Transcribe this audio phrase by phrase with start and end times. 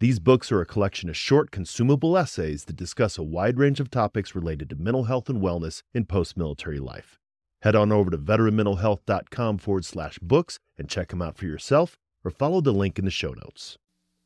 [0.00, 3.90] These books are a collection of short, consumable essays that discuss a wide range of
[3.90, 7.18] topics related to mental health and wellness in post military life.
[7.62, 12.30] Head on over to veteranmentalhealth.com forward slash books and check them out for yourself or
[12.30, 13.76] follow the link in the show notes.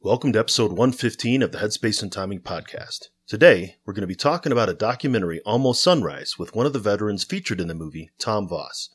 [0.02, 3.08] Welcome to episode 115 of the Headspace and Timing podcast.
[3.26, 6.80] Today, we're going to be talking about a documentary, Almost Sunrise, with one of the
[6.80, 8.90] veterans featured in the movie, Tom Voss.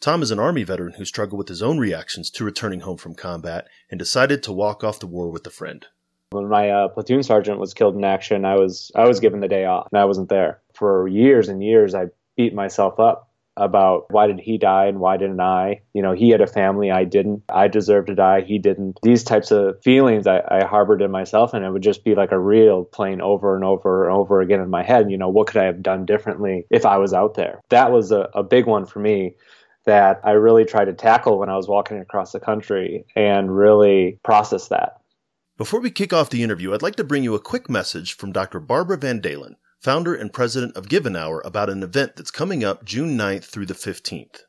[0.00, 3.14] Tom is an Army veteran who struggled with his own reactions to returning home from
[3.14, 5.84] combat and decided to walk off the war with a friend.
[6.30, 9.48] When my uh, platoon sergeant was killed in action, I was I was given the
[9.48, 11.94] day off, and I wasn't there for years and years.
[11.94, 13.28] I beat myself up
[13.58, 15.80] about why did he die and why didn't I?
[15.92, 17.42] You know, he had a family, I didn't.
[17.48, 18.98] I deserved to die, he didn't.
[19.02, 22.30] These types of feelings I, I harbored in myself, and it would just be like
[22.30, 25.10] a reel playing over and over and over again in my head.
[25.10, 27.60] You know, what could I have done differently if I was out there?
[27.70, 29.34] That was a, a big one for me
[29.84, 34.20] that I really tried to tackle when I was walking across the country and really
[34.22, 35.00] process that.
[35.58, 38.30] Before we kick off the interview, I'd like to bring you a quick message from
[38.30, 38.60] Dr.
[38.60, 42.62] Barbara Van Dahlen, founder and president of Give an Hour, about an event that's coming
[42.62, 44.42] up June 9th through the 15th.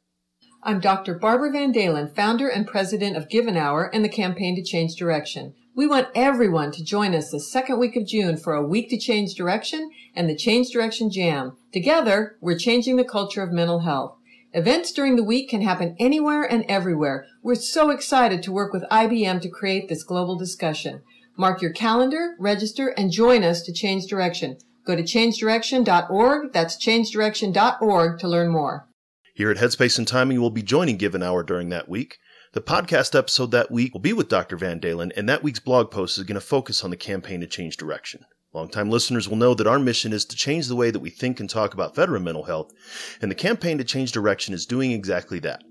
[0.62, 1.18] I'm Dr.
[1.18, 4.98] Barbara Van Dahlen, founder and president of Give an Hour and the Campaign to Change
[4.98, 5.56] Direction.
[5.76, 8.98] We want everyone to join us the second week of June for a week to
[9.00, 11.58] change direction and the Change Direction Jam.
[11.74, 14.16] Together, we're changing the culture of mental health.
[14.54, 17.28] Events during the week can happen anywhere and everywhere.
[17.44, 21.04] We're so excited to work with IBM to create this global discussion.
[21.38, 24.58] Mark your calendar, register, and join us to change direction.
[24.88, 26.52] Go to changedirection.org.
[26.52, 28.88] That's changedirection.org to learn more.
[29.36, 32.18] Here at Headspace and Timing, we'll be joining Give an Hour during that week.
[32.54, 34.58] The podcast episode that week will be with Dr.
[34.58, 37.48] Van Dahlen, and that week's blog post is going to focus on the campaign to
[37.48, 38.26] change direction.
[38.52, 41.40] Longtime listeners will know that our mission is to change the way that we think
[41.40, 42.74] and talk about veteran mental health,
[43.22, 45.64] and the campaign to change direction is doing exactly that.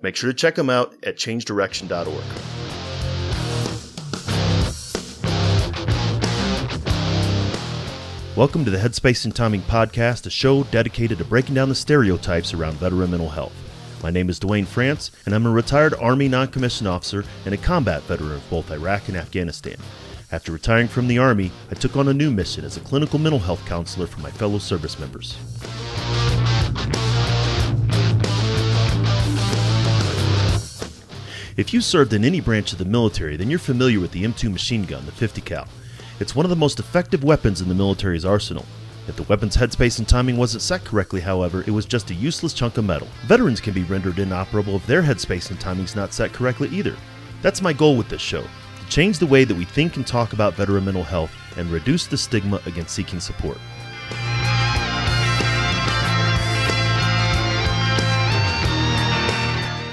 [0.00, 2.24] Make sure to check them out at changedirection.org.
[8.34, 12.54] Welcome to the Headspace and Timing Podcast, a show dedicated to breaking down the stereotypes
[12.54, 13.52] around veteran mental health.
[14.02, 17.58] My name is Duane France, and I'm a retired Army non commissioned officer and a
[17.58, 19.76] combat veteran of both Iraq and Afghanistan.
[20.32, 23.38] After retiring from the Army, I took on a new mission as a clinical mental
[23.38, 25.36] health counselor for my fellow service members.
[31.58, 34.50] If you served in any branch of the military, then you're familiar with the M2
[34.50, 35.68] machine gun, the 50 cal.
[36.18, 38.64] It's one of the most effective weapons in the military's arsenal.
[39.08, 42.54] If the weapon's headspace and timing wasn't set correctly, however, it was just a useless
[42.54, 43.08] chunk of metal.
[43.26, 46.96] Veterans can be rendered inoperable if their headspace and timing's not set correctly either.
[47.42, 48.44] That's my goal with this show
[48.92, 52.16] change the way that we think and talk about veteran mental health, and reduce the
[52.16, 53.56] stigma against seeking support.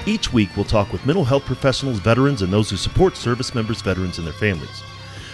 [0.06, 3.80] Each week, we'll talk with mental health professionals, veterans, and those who support service members,
[3.80, 4.82] veterans, and their families.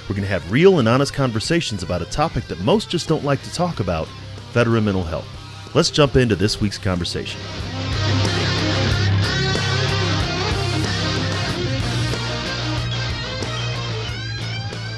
[0.03, 3.25] We're going to have real and honest conversations about a topic that most just don't
[3.25, 4.06] like to talk about
[4.53, 5.27] veteran mental health.
[5.75, 7.41] Let's jump into this week's conversation.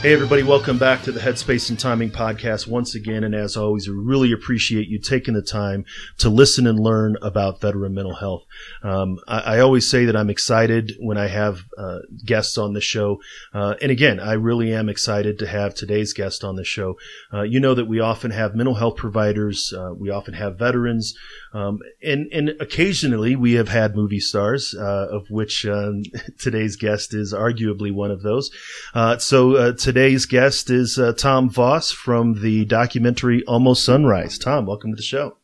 [0.00, 3.24] Hey, everybody, welcome back to the Headspace and Timing podcast once again.
[3.24, 5.84] And as always, we really appreciate you taking the time
[6.18, 8.44] to listen and learn about veteran mental health.
[8.84, 12.80] Um, I, I, always say that I'm excited when I have uh, guests on the
[12.80, 13.20] show.
[13.52, 16.96] Uh, and again, I really am excited to have today's guest on the show.
[17.34, 21.18] Uh, you know that we often have mental health providers, uh, we often have veterans,
[21.52, 26.04] um, and, and occasionally we have had movie stars, uh, of which um,
[26.38, 28.52] today's guest is arguably one of those.
[28.94, 34.36] Uh, so, today's guest is uh, Tom Voss from the documentary Almost Sunrise.
[34.36, 35.38] Tom, welcome to the show.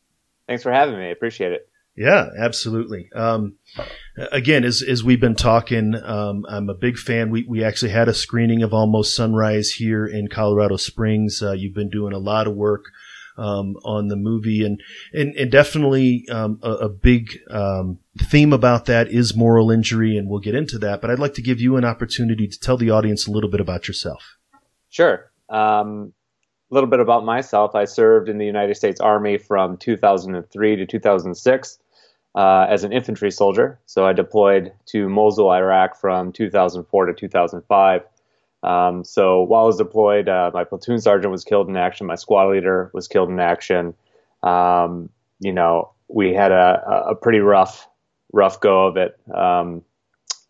[0.46, 1.06] Thanks for having me.
[1.06, 1.66] I appreciate it.
[1.96, 3.08] Yeah, absolutely.
[3.14, 3.54] Um,
[4.32, 7.30] again, as, as we've been talking, um, I'm a big fan.
[7.30, 11.42] We, we actually had a screening of Almost Sunrise here in Colorado Springs.
[11.42, 12.84] Uh, you've been doing a lot of work
[13.38, 14.78] um, on the movie, and
[15.14, 20.28] and, and definitely um, a, a, big um, theme about that is moral injury, and
[20.28, 21.00] we'll get into that.
[21.00, 23.60] But I'd like to give you an opportunity to tell the audience a little bit
[23.60, 24.36] about yourself.
[24.94, 25.28] Sure.
[25.48, 26.12] Um,
[26.70, 27.74] a little bit about myself.
[27.74, 31.78] I served in the United States Army from 2003 to 2006.
[32.36, 33.78] Uh, as an infantry soldier.
[33.86, 38.00] So I deployed to Mosul, Iraq from 2004 to 2005.
[38.64, 42.08] Um, so while I was deployed, uh, my platoon sergeant was killed in action.
[42.08, 43.94] My squad leader was killed in action.
[44.42, 47.88] Um, you know, we had a, a pretty rough
[48.32, 49.84] rough go of it um,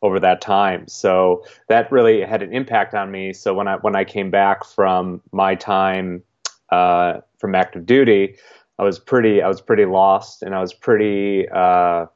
[0.05, 0.87] over that time.
[0.87, 3.33] So that really had an impact on me.
[3.33, 6.23] So when I when I came back from my time
[6.71, 8.37] uh, from active duty,
[8.79, 12.06] I was pretty I was pretty lost, and I was pretty uh,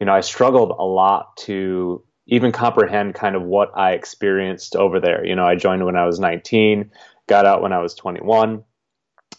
[0.00, 4.98] you know I struggled a lot to even comprehend kind of what I experienced over
[4.98, 5.24] there.
[5.24, 6.90] You know, I joined when I was 19,
[7.28, 8.64] got out when I was 21.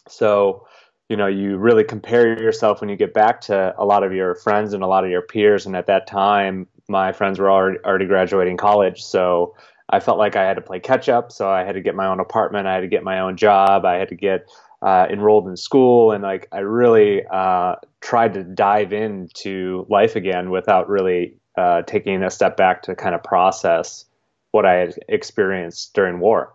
[0.07, 0.67] So,
[1.09, 4.35] you know, you really compare yourself when you get back to a lot of your
[4.35, 5.65] friends and a lot of your peers.
[5.65, 9.03] And at that time, my friends were already, already graduating college.
[9.03, 9.55] So
[9.89, 11.31] I felt like I had to play catch up.
[11.31, 12.67] So I had to get my own apartment.
[12.67, 13.85] I had to get my own job.
[13.85, 14.49] I had to get
[14.81, 16.11] uh, enrolled in school.
[16.11, 22.23] And like, I really uh, tried to dive into life again without really uh, taking
[22.23, 24.05] a step back to kind of process
[24.51, 26.53] what I had experienced during war.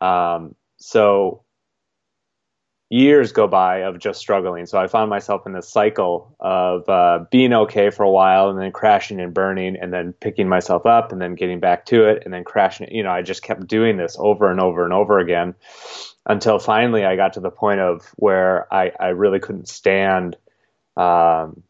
[0.00, 1.42] Um, so
[2.90, 4.66] years go by of just struggling.
[4.66, 8.60] So I found myself in this cycle of uh, being okay for a while and
[8.60, 12.22] then crashing and burning and then picking myself up and then getting back to it
[12.24, 12.92] and then crashing.
[12.92, 15.54] You know, I just kept doing this over and over and over again
[16.26, 20.36] until finally I got to the point of where I, I really couldn't stand,
[20.96, 21.62] um,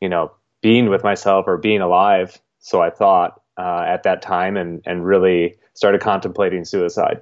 [0.00, 0.32] you know,
[0.62, 2.40] being with myself or being alive.
[2.60, 7.20] So I thought uh, at that time and, and really started contemplating suicide.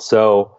[0.00, 0.56] So,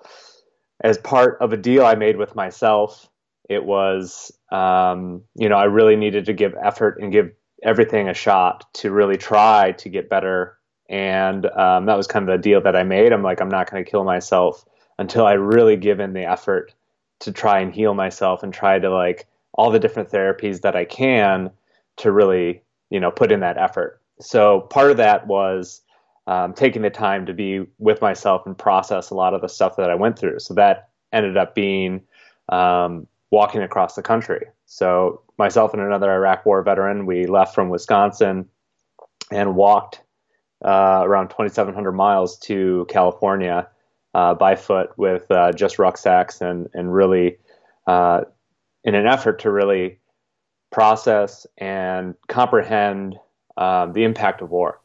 [0.82, 3.10] as part of a deal I made with myself,
[3.50, 7.32] it was, um, you know, I really needed to give effort and give
[7.64, 10.58] everything a shot to really try to get better.
[10.90, 13.14] And um, that was kind of the deal that I made.
[13.14, 14.66] I'm like, I'm not going to kill myself
[14.98, 16.74] until I really give in the effort
[17.20, 20.86] to try and heal myself and try to like all the different therapies that I
[20.86, 21.52] can
[21.98, 24.02] to really, you know, put in that effort.
[24.20, 25.82] So part of that was
[26.28, 29.76] um, taking the time to be with myself and process a lot of the stuff
[29.78, 30.40] that I went through.
[30.40, 32.02] So that ended up being
[32.50, 34.46] um, walking across the country.
[34.66, 38.48] So myself and another Iraq War veteran, we left from Wisconsin
[39.32, 40.02] and walked
[40.64, 43.68] uh, around 2,700 miles to California
[44.14, 47.38] uh, by foot with uh, just rucksacks and and really
[47.88, 48.22] uh,
[48.84, 50.00] in an effort to really
[50.72, 53.18] process and comprehend
[53.58, 54.81] um, the impact of war.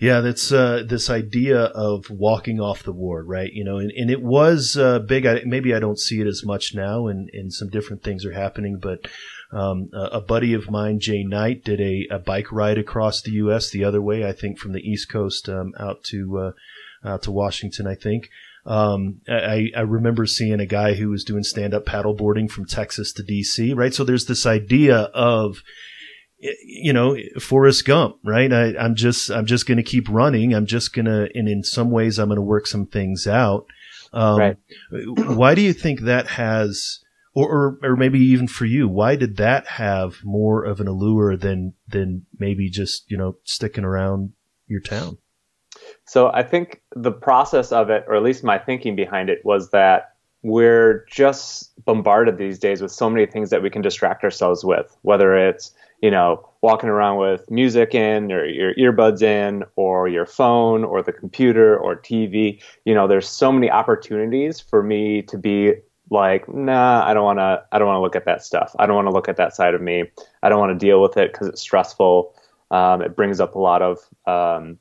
[0.00, 3.52] Yeah, that's uh, this idea of walking off the ward, right?
[3.52, 5.26] You know, and, and it was uh, big.
[5.26, 8.32] I, maybe I don't see it as much now, and, and some different things are
[8.32, 8.78] happening.
[8.80, 9.06] But
[9.52, 13.32] um, a, a, buddy of mine, Jay Knight, did a, a, bike ride across the
[13.32, 13.70] U.S.
[13.70, 14.26] the other way.
[14.26, 17.86] I think from the East Coast um, out to uh, out to Washington.
[17.86, 18.30] I think.
[18.66, 23.12] Um, I, I remember seeing a guy who was doing stand up paddleboarding from Texas
[23.12, 23.94] to DC, right?
[23.94, 25.62] So there's this idea of,
[26.38, 28.52] you know, Forrest Gump, right?
[28.52, 30.54] I, am just, I'm just going to keep running.
[30.54, 33.66] I'm just going to, and in some ways, I'm going to work some things out.
[34.12, 34.56] Um, right.
[34.90, 37.00] why do you think that has,
[37.34, 41.36] or, or, or maybe even for you, why did that have more of an allure
[41.36, 44.32] than, than maybe just, you know, sticking around
[44.66, 45.18] your town?
[46.04, 49.70] So I think the process of it, or at least my thinking behind it, was
[49.70, 54.64] that we're just bombarded these days with so many things that we can distract ourselves
[54.64, 55.72] with, whether it's,
[56.02, 61.02] you know, walking around with music in or your earbuds in or your phone or
[61.02, 62.60] the computer or TV.
[62.84, 65.74] You know, there's so many opportunities for me to be
[66.10, 68.74] like, nah, I don't want to, I don't want to look at that stuff.
[68.78, 70.04] I don't want to look at that side of me.
[70.42, 72.34] I don't want to deal with it because it's stressful.
[72.70, 74.78] Um, it brings up a lot of, um,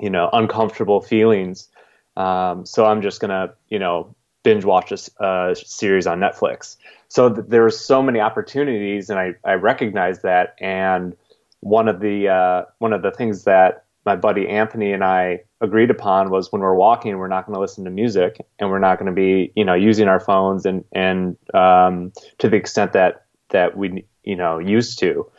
[0.00, 1.68] you know uncomfortable feelings.
[2.16, 6.76] Um, so I'm just gonna you know binge watch a uh, series on Netflix.
[7.08, 10.54] So th- there were so many opportunities, and I I recognized that.
[10.60, 11.16] And
[11.60, 15.90] one of the uh, one of the things that my buddy Anthony and I agreed
[15.90, 18.98] upon was when we're walking, we're not going to listen to music, and we're not
[18.98, 23.26] going to be you know using our phones and and um, to the extent that
[23.50, 25.30] that we you know used to.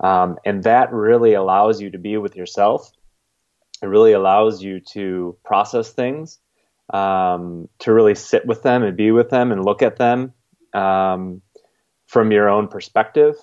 [0.00, 2.92] Um, and that really allows you to be with yourself
[3.82, 6.38] it really allows you to process things,
[6.90, 10.32] um, to really sit with them and be with them and look at them
[10.74, 11.42] um,
[12.06, 13.36] from your own perspective.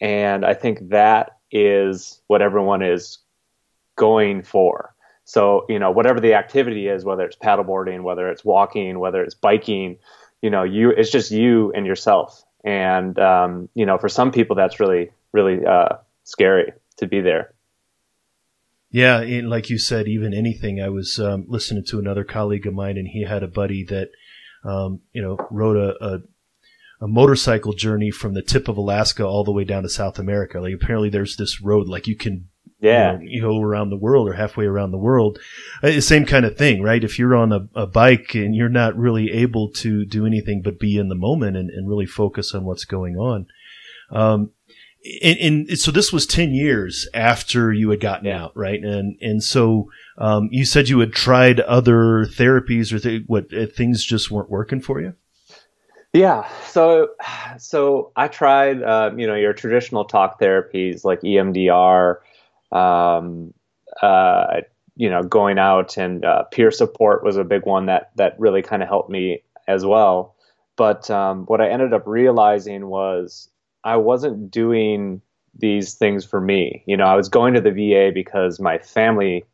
[0.00, 3.18] And I think that is what everyone is
[3.96, 4.94] going for.
[5.24, 9.34] So, you know, whatever the activity is, whether it's paddleboarding, whether it's walking, whether it's
[9.34, 9.98] biking,
[10.42, 12.44] you know, you it's just you and yourself.
[12.64, 17.53] And um, you know, for some people, that's really, really uh, scary to be there.
[18.94, 20.80] Yeah, and like you said, even anything.
[20.80, 24.10] I was um, listening to another colleague of mine, and he had a buddy that,
[24.64, 26.18] um, you know, rode a, a,
[27.00, 30.60] a motorcycle journey from the tip of Alaska all the way down to South America.
[30.60, 32.48] Like apparently, there's this road, like you can
[32.80, 33.14] Yeah.
[33.14, 35.40] You, know, you go around the world or halfway around the world.
[35.82, 37.02] Uh, same kind of thing, right?
[37.02, 40.78] If you're on a, a, bike and you're not really able to do anything but
[40.78, 43.46] be in the moment and, and really focus on what's going on.
[44.12, 44.52] Um,
[45.22, 48.82] and, and, so this was 10 years after you had gotten out, right?
[48.82, 53.66] And, and so, um, you said you had tried other therapies or th- what uh,
[53.66, 55.14] things just weren't working for you?
[56.14, 56.48] Yeah.
[56.64, 57.08] So,
[57.58, 62.16] so I tried, uh, you know, your traditional talk therapies like EMDR,
[62.72, 63.52] um,
[64.00, 64.60] uh,
[64.96, 68.62] you know, going out and uh, peer support was a big one that that really
[68.62, 70.36] kind of helped me as well.
[70.76, 73.50] But um, what I ended up realizing was
[73.84, 75.20] I wasn't doing
[75.56, 76.82] these things for me.
[76.86, 79.44] You know, I was going to the VA because my family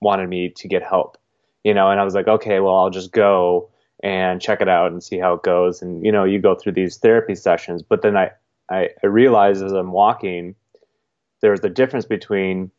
[0.00, 1.18] wanted me to get help.
[1.64, 3.68] You know, and I was like, okay, well, I'll just go
[4.02, 5.82] and check it out and see how it goes.
[5.82, 8.30] And you know, you go through these therapy sessions, but then I
[8.70, 10.54] I, I realized as I'm walking,
[11.42, 12.70] there's a difference between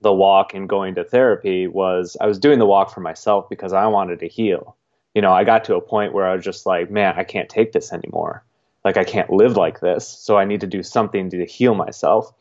[0.00, 3.72] the walk and going to therapy was I was doing the walk for myself because
[3.72, 4.76] I wanted to heal.
[5.14, 7.48] You know, I got to a point where I was just like, man, I can't
[7.48, 8.44] take this anymore.
[8.84, 12.32] Like I can't live like this, so I need to do something to heal myself.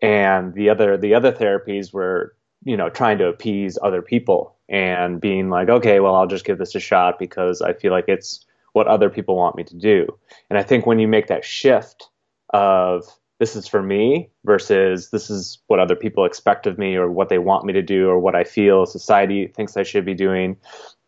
[0.00, 5.20] And the other the other therapies were, you know, trying to appease other people and
[5.20, 8.44] being like, okay, well, I'll just give this a shot because I feel like it's
[8.72, 10.06] what other people want me to do.
[10.50, 12.08] And I think when you make that shift
[12.50, 13.04] of
[13.38, 17.28] this is for me versus this is what other people expect of me or what
[17.28, 20.56] they want me to do or what I feel society thinks I should be doing,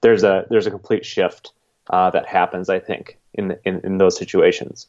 [0.03, 1.53] there's a there's a complete shift
[1.91, 2.69] uh, that happens.
[2.69, 4.89] I think in, in in those situations.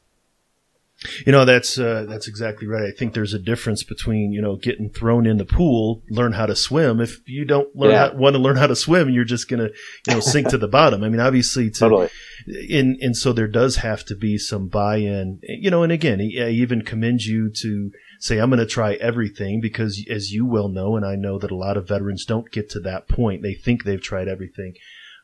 [1.25, 2.83] You know, that's uh, that's exactly right.
[2.83, 6.45] I think there's a difference between you know getting thrown in the pool, learn how
[6.45, 7.01] to swim.
[7.01, 8.09] If you don't learn yeah.
[8.09, 9.69] how, want to learn how to swim, you're just gonna
[10.07, 11.03] you know sink to the bottom.
[11.03, 12.09] I mean, obviously, to, totally.
[12.47, 15.41] And and so there does have to be some buy-in.
[15.43, 19.59] You know, and again, I even commend you to say I'm going to try everything
[19.59, 22.69] because, as you well know, and I know that a lot of veterans don't get
[22.69, 23.43] to that point.
[23.43, 24.75] They think they've tried everything,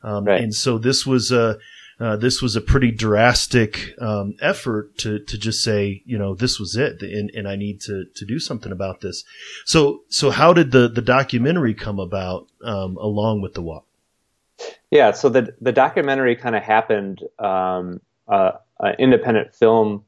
[0.02, 0.42] um, right.
[0.42, 1.58] and so this was a
[2.02, 6.58] uh, this was a pretty drastic um, effort to to just say, you know, this
[6.58, 9.22] was it, and, and I need to to do something about this.
[9.66, 13.86] So so how did the the documentary come about um, along with the walk?
[14.90, 17.22] Yeah, so the the documentary kind of happened.
[17.38, 20.04] Um, uh, an independent film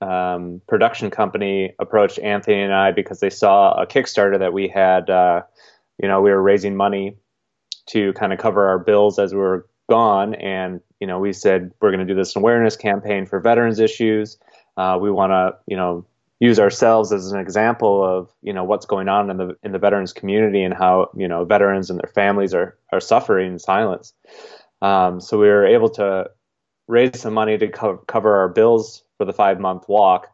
[0.00, 5.10] um, production company approached Anthony and I because they saw a Kickstarter that we had.
[5.10, 5.42] Uh,
[6.00, 7.16] you know, we were raising money
[7.86, 11.72] to kind of cover our bills as we were gone, and you know, we said
[11.80, 14.38] we're going to do this awareness campaign for veterans issues.
[14.76, 16.04] Uh, we want to, you know,
[16.40, 19.78] use ourselves as an example of, you know, what's going on in the in the
[19.78, 24.12] veterans community and how, you know, veterans and their families are are suffering in silence.
[24.82, 26.30] Um, so we were able to
[26.86, 30.28] raise some money to co- cover our bills for the five month walk,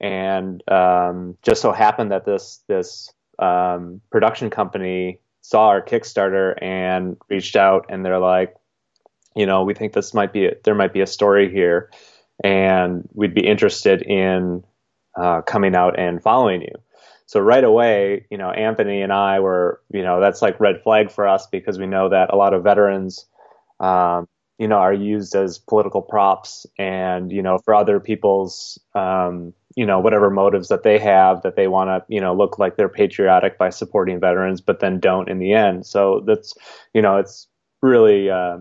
[0.00, 7.16] and um, just so happened that this this um, production company saw our Kickstarter and
[7.28, 8.54] reached out, and they're like,
[9.38, 11.90] you know, we think this might be a, there might be a story here,
[12.42, 14.64] and we'd be interested in
[15.16, 16.74] uh, coming out and following you.
[17.26, 21.12] So right away, you know, Anthony and I were, you know, that's like red flag
[21.12, 23.26] for us because we know that a lot of veterans,
[23.78, 24.26] um,
[24.58, 29.86] you know, are used as political props, and you know, for other people's, um, you
[29.86, 32.88] know, whatever motives that they have, that they want to, you know, look like they're
[32.88, 35.86] patriotic by supporting veterans, but then don't in the end.
[35.86, 36.54] So that's,
[36.92, 37.46] you know, it's
[37.82, 38.30] really.
[38.30, 38.58] Uh,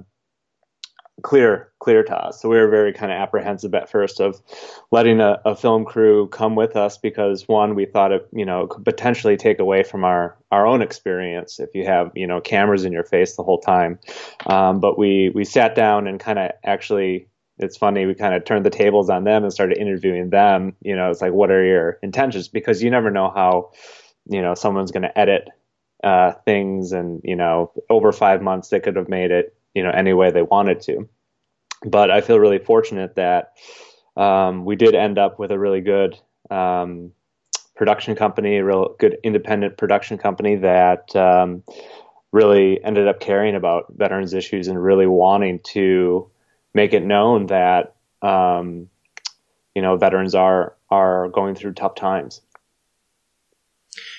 [1.24, 2.42] clear clear to us.
[2.42, 4.42] So we were very kind of apprehensive at first of
[4.92, 8.68] letting a, a, film crew come with us because one, we thought it you know
[8.68, 12.86] could potentially take away from our our own experience if you have you know cameras
[12.86, 14.00] in your face the whole time.
[14.46, 17.28] Um, but we we sat down and kind of actually.
[17.60, 18.06] It's funny.
[18.06, 20.76] We kind of turned the tables on them and started interviewing them.
[20.84, 22.48] You know, it's like, what are your intentions?
[22.48, 23.72] Because you never know how,
[24.30, 25.50] you know, someone's going to edit
[26.04, 29.92] uh, things, and you know, over five months they could have made it you know
[29.92, 31.08] any way they wanted to.
[31.86, 33.54] But I feel really fortunate that
[34.16, 36.20] um, we did end up with a really good
[36.50, 37.12] um,
[37.76, 41.64] production company, a real good independent production company that um,
[42.32, 46.28] really ended up caring about veterans issues and really wanting to
[46.74, 48.90] make it known that um,
[49.76, 52.42] you know veterans are are going through tough times.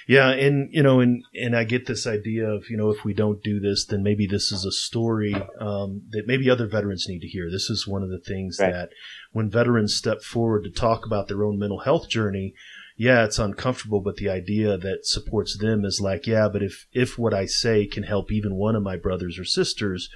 [0.07, 3.15] Yeah, and you know, and and I get this idea of you know if we
[3.15, 7.21] don't do this, then maybe this is a story um, that maybe other veterans need
[7.21, 7.51] to hear.
[7.51, 8.73] This is one of the things right.
[8.73, 8.91] that
[9.33, 12.55] when veterans step forward to talk about their own mental health journey,
[12.99, 17.17] yeah, it's uncomfortable, but the idea that supports them is like, yeah, but if if
[17.17, 20.11] what I say can help even one of my brothers or sisters,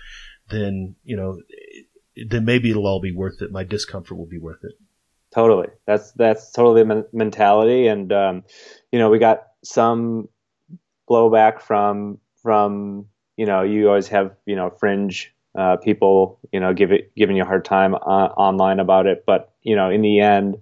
[0.50, 1.40] then you know,
[2.28, 3.52] then maybe it'll all be worth it.
[3.52, 4.72] My discomfort will be worth it.
[5.32, 8.44] Totally, that's that's totally the mentality, and um,
[8.90, 10.28] you know, we got some
[11.10, 16.72] blowback from from you know you always have you know fringe uh, people you know
[16.72, 17.98] give it giving you a hard time uh,
[18.36, 20.56] online about it, but you know in the end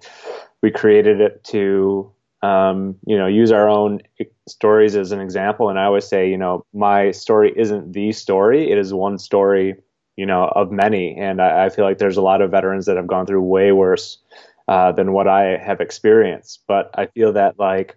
[0.63, 2.11] we created it to
[2.43, 4.01] um, you know use our own
[4.49, 5.69] stories as an example.
[5.69, 9.77] And I always say you know my story isn't the story; it is one story
[10.17, 11.17] you know of many.
[11.17, 13.73] And I, I feel like there's a lot of veterans that have gone through way
[13.73, 14.19] worse
[14.69, 16.63] uh, than what I have experienced.
[16.67, 17.97] But I feel that like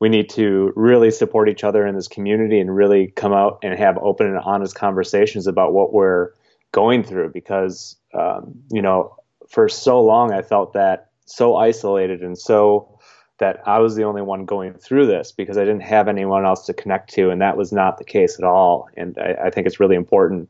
[0.00, 3.78] we need to really support each other in this community and really come out and
[3.78, 6.30] have open and honest conversations about what we're
[6.72, 9.16] going through because um, you know
[9.48, 12.98] for so long I felt that so isolated and so
[13.38, 16.66] that I was the only one going through this because I didn't have anyone else
[16.66, 18.88] to connect to, and that was not the case at all.
[18.96, 20.48] And I, I think it's really important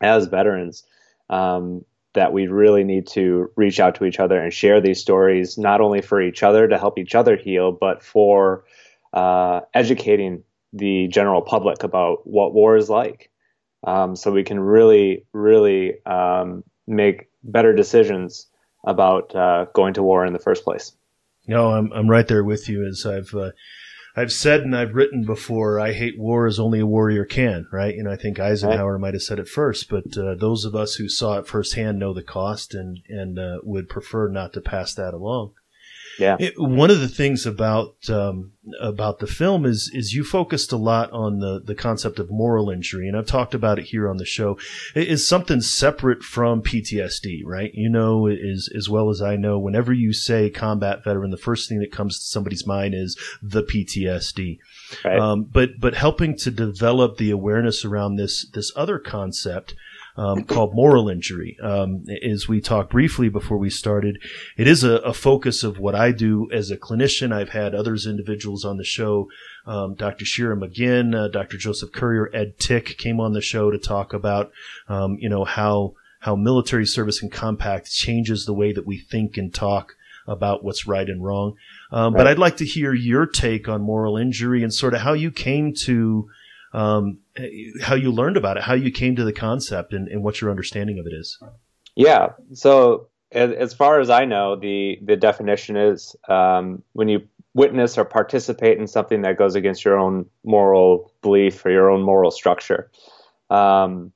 [0.00, 0.82] as veterans
[1.28, 5.56] um, that we really need to reach out to each other and share these stories,
[5.56, 8.64] not only for each other to help each other heal, but for
[9.12, 13.30] uh, educating the general public about what war is like.
[13.84, 18.46] Um, so we can really, really um, make better decisions
[18.84, 20.92] about uh, going to war in the first place.
[21.46, 22.86] No, I'm I'm right there with you.
[22.86, 23.50] As I've uh,
[24.16, 27.94] I've said and I've written before, I hate war as only a warrior can, right?
[27.94, 30.94] You know, I think Eisenhower might have said it first, but uh, those of us
[30.94, 34.94] who saw it firsthand know the cost and and uh, would prefer not to pass
[34.94, 35.52] that along.
[36.18, 36.36] Yeah.
[36.38, 40.76] It, one of the things about um, about the film is is you focused a
[40.76, 44.18] lot on the the concept of moral injury, and I've talked about it here on
[44.18, 44.58] the show.
[44.94, 47.70] It is something separate from PTSD, right?
[47.74, 51.68] You know, as as well as I know, whenever you say combat veteran, the first
[51.68, 54.58] thing that comes to somebody's mind is the PTSD.
[55.04, 55.18] Right.
[55.18, 59.74] Um, but but helping to develop the awareness around this this other concept
[60.16, 61.56] um, called moral injury.
[61.62, 64.18] Um, as we talked briefly before we started,
[64.56, 67.32] it is a, a, focus of what I do as a clinician.
[67.32, 69.28] I've had others individuals on the show.
[69.66, 70.24] Um, Dr.
[70.24, 71.56] Shira Maguen, uh, Dr.
[71.56, 74.50] Joseph Currier, Ed Tick came on the show to talk about,
[74.88, 79.38] um, you know, how how military service and compact changes the way that we think
[79.38, 81.56] and talk about what's right and wrong.
[81.90, 82.20] Um, right.
[82.20, 85.30] But I'd like to hear your take on moral injury and sort of how you
[85.30, 86.28] came to
[86.72, 87.18] um,
[87.82, 90.50] how you learned about it, how you came to the concept, and, and what your
[90.50, 91.38] understanding of it is.
[91.96, 92.28] Yeah.
[92.52, 97.22] So as far as I know, the the definition is um, when you
[97.54, 102.02] witness or participate in something that goes against your own moral belief or your own
[102.02, 102.90] moral structure.
[103.48, 104.12] Um,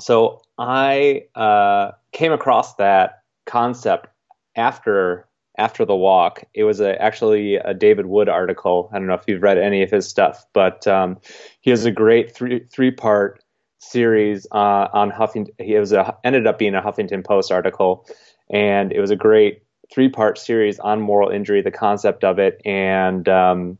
[0.00, 4.08] so I uh, came across that concept
[4.56, 5.26] after
[5.58, 6.44] after the walk.
[6.54, 8.90] It was a, actually a David Wood article.
[8.92, 11.18] I don't know if you've read any of his stuff, but um,
[11.60, 13.42] he has a great three three part
[13.78, 15.50] series uh, on Huffington.
[15.58, 18.06] He was a, ended up being a Huffington Post article,
[18.50, 19.62] and it was a great
[19.92, 23.78] three part series on moral injury, the concept of it, and um,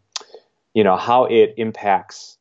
[0.75, 2.39] you know how it impacts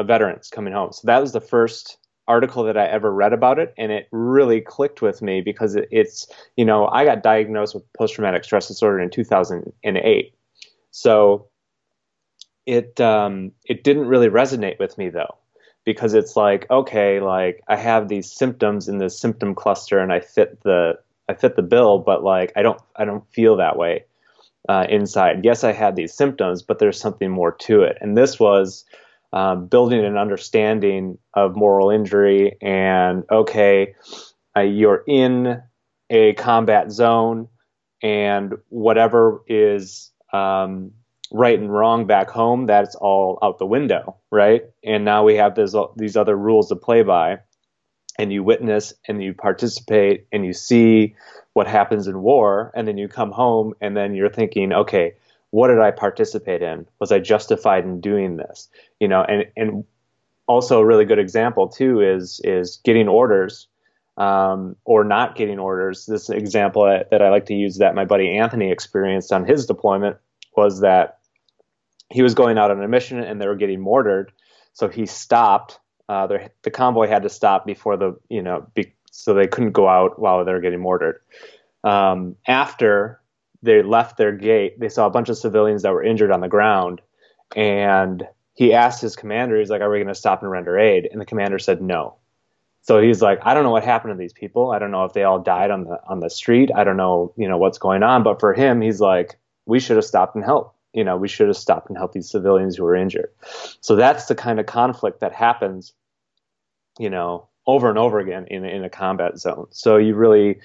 [0.00, 0.92] veterans coming home.
[0.92, 1.97] So that was the first
[2.28, 5.88] article that I ever read about it, and it really clicked with me because it,
[5.90, 10.34] it's you know I got diagnosed with post traumatic stress disorder in 2008,
[10.90, 11.48] so
[12.66, 15.36] it um, it didn't really resonate with me though
[15.84, 20.20] because it's like okay like I have these symptoms in this symptom cluster and I
[20.20, 24.04] fit the I fit the bill, but like I don't I don't feel that way
[24.68, 25.44] uh, inside.
[25.44, 28.84] Yes, I had these symptoms, but there's something more to it, and this was
[29.32, 33.94] um, building an understanding of moral injury and okay,
[34.56, 35.62] uh, you're in
[36.10, 37.48] a combat zone
[38.02, 40.92] and whatever is um,
[41.30, 44.64] right and wrong back home, that's all out the window, right?
[44.84, 47.40] And now we have this, these other rules to play by,
[48.18, 51.14] and you witness and you participate and you see
[51.52, 55.14] what happens in war, and then you come home and then you're thinking, okay,
[55.50, 56.86] what did I participate in?
[57.00, 58.68] Was I justified in doing this?
[59.00, 59.84] You know, and and
[60.46, 63.68] also a really good example too is is getting orders
[64.18, 66.06] um, or not getting orders.
[66.06, 70.16] This example that, I like to use that my buddy Anthony experienced on his deployment
[70.56, 71.18] was that
[72.10, 74.32] he was going out on a mission and they were getting mortared,
[74.72, 75.78] so he stopped.
[76.08, 79.72] Uh, the, the convoy had to stop before the you know be, so they couldn't
[79.72, 81.20] go out while they were getting mortared.
[81.84, 83.20] Um, after
[83.62, 86.48] they left their gate, they saw a bunch of civilians that were injured on the
[86.48, 87.00] ground,
[87.56, 91.08] and he asked his commander, he's like, "Are we going to stop and render aid?"
[91.10, 92.16] And the commander said no.
[92.82, 94.70] So he's like, "I don't know what happened to these people.
[94.70, 96.70] I don't know if they all died on the on the street.
[96.74, 99.96] I don't know, you know, what's going on." But for him, he's like, "We should
[99.96, 100.74] have stopped and helped.
[100.92, 103.30] You know, we should have stopped and helped these civilians who were injured."
[103.80, 105.92] So that's the kind of conflict that happens,
[106.98, 109.66] you know, over and over again in in a combat zone.
[109.70, 110.60] So you really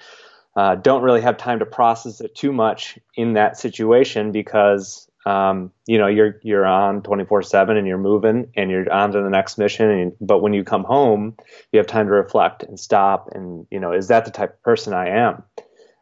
[0.56, 5.72] uh, don't really have time to process it too much in that situation because um,
[5.86, 9.56] you know, you're you're on 24/7 and you're moving and you're on to the next
[9.56, 9.90] mission.
[9.90, 11.36] And, but when you come home,
[11.72, 13.30] you have time to reflect and stop.
[13.32, 15.42] And you know, is that the type of person I am?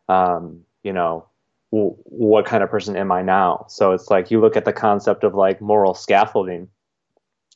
[0.08, 1.26] Um, you know,
[1.70, 3.66] w- what kind of person am I now?
[3.68, 6.68] So it's like you look at the concept of like moral scaffolding.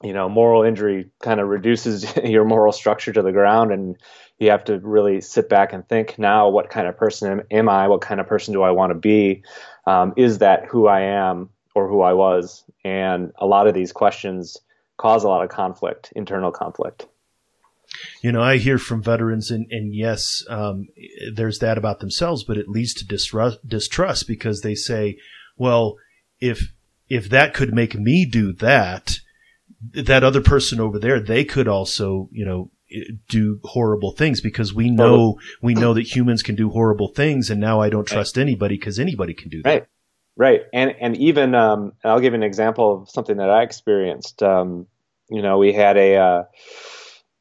[0.02, 3.96] You know, moral injury kind of reduces your moral structure to the ground, and
[4.38, 7.68] you have to really sit back and think now what kind of person am, am
[7.68, 7.88] I?
[7.88, 9.42] What kind of person do I want to be?
[9.86, 12.64] Um, is that who I am or who I was?
[12.84, 14.58] And a lot of these questions
[14.96, 17.06] cause a lot of conflict, internal conflict.
[18.20, 20.88] You know, I hear from veterans, and, and yes, um,
[21.32, 25.18] there's that about themselves, but it leads to distrust, distrust because they say,
[25.56, 25.96] well,
[26.40, 26.72] if
[27.08, 29.20] if that could make me do that,
[29.92, 32.70] that other person over there, they could also, you know,
[33.28, 37.60] do horrible things because we know we know that humans can do horrible things, and
[37.60, 38.42] now I don't trust right.
[38.42, 39.68] anybody because anybody can do that.
[39.68, 39.86] Right,
[40.36, 44.42] right, and and even um, I'll give an example of something that I experienced.
[44.42, 44.86] Um,
[45.28, 46.42] you know, we had a uh,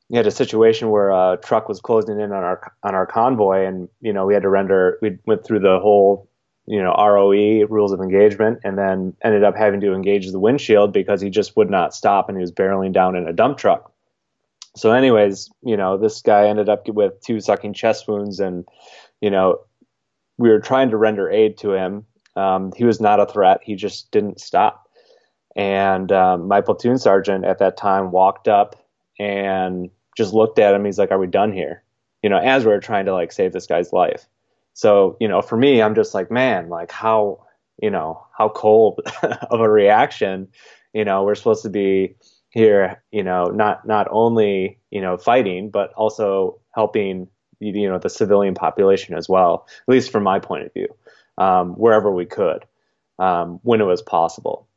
[0.10, 3.65] we had a situation where a truck was closing in on our on our convoy,
[3.65, 4.97] and you know we had to render.
[5.01, 6.27] We went through the whole
[6.65, 10.91] you know ROE rules of engagement, and then ended up having to engage the windshield
[10.91, 13.91] because he just would not stop, and he was barreling down in a dump truck
[14.75, 18.65] so anyways you know this guy ended up with two sucking chest wounds and
[19.21, 19.59] you know
[20.38, 22.05] we were trying to render aid to him.
[22.35, 23.61] Um, he was not a threat.
[23.63, 24.89] He just didn't stop.
[25.55, 28.75] And um, my platoon sergeant at that time walked up
[29.17, 30.83] and just looked at him.
[30.83, 31.83] He's like are we done here?
[32.21, 34.27] You know as we are trying to like save this guy's life.
[34.73, 37.45] So you know for me i'm just like man like how
[37.81, 40.49] you know how cold of a reaction.
[40.93, 42.15] You know we're supposed to be
[42.56, 47.28] here, you know, not not only you know fighting, but also helping
[47.60, 49.68] you know the civilian population as well.
[49.88, 50.88] At least from my point of view,
[51.38, 52.65] um, wherever we could,
[53.20, 54.68] um, when it was possible.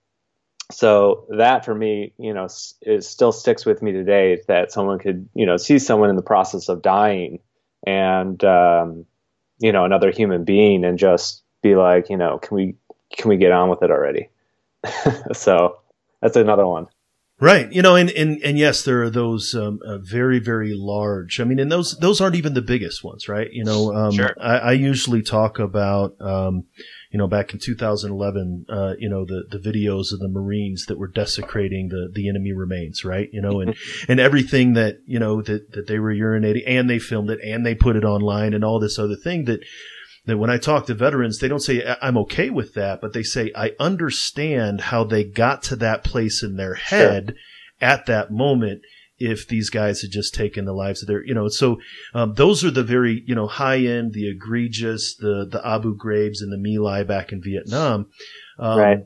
[0.71, 2.49] So that for me, you know,
[2.83, 6.23] it still sticks with me today that someone could, you know, see someone in the
[6.23, 7.39] process of dying
[7.87, 9.07] and, um,
[9.61, 12.75] you know, another human being and just be like, you know, can we,
[13.17, 14.29] can we get on with it already?
[15.33, 15.79] so
[16.21, 16.87] that's another one.
[17.41, 17.73] Right.
[17.73, 21.39] You know, and, and, and yes, there are those, um, uh, very, very large.
[21.39, 23.49] I mean, and those, those aren't even the biggest ones, right?
[23.53, 24.35] You know, um, sure.
[24.41, 26.65] I, I, usually talk about, um,
[27.13, 30.99] you know, back in 2011, uh, you know, the, the videos of the Marines that
[30.99, 33.29] were desecrating the, the enemy remains, right?
[33.33, 33.77] You know, and,
[34.09, 37.65] and everything that, you know, that, that they were urinating and they filmed it and
[37.65, 39.61] they put it online and all this other thing that,
[40.29, 43.23] that when I talk to veterans, they don't say I'm okay with that, but they
[43.23, 47.89] say I understand how they got to that place in their head sure.
[47.89, 48.83] at that moment.
[49.21, 51.81] If these guys had just taken the lives of their, you know, so
[52.15, 56.41] um, those are the very, you know, high end, the egregious, the the Abu Ghraibs
[56.41, 58.07] and the My Lai back in Vietnam,
[58.61, 58.99] um, right?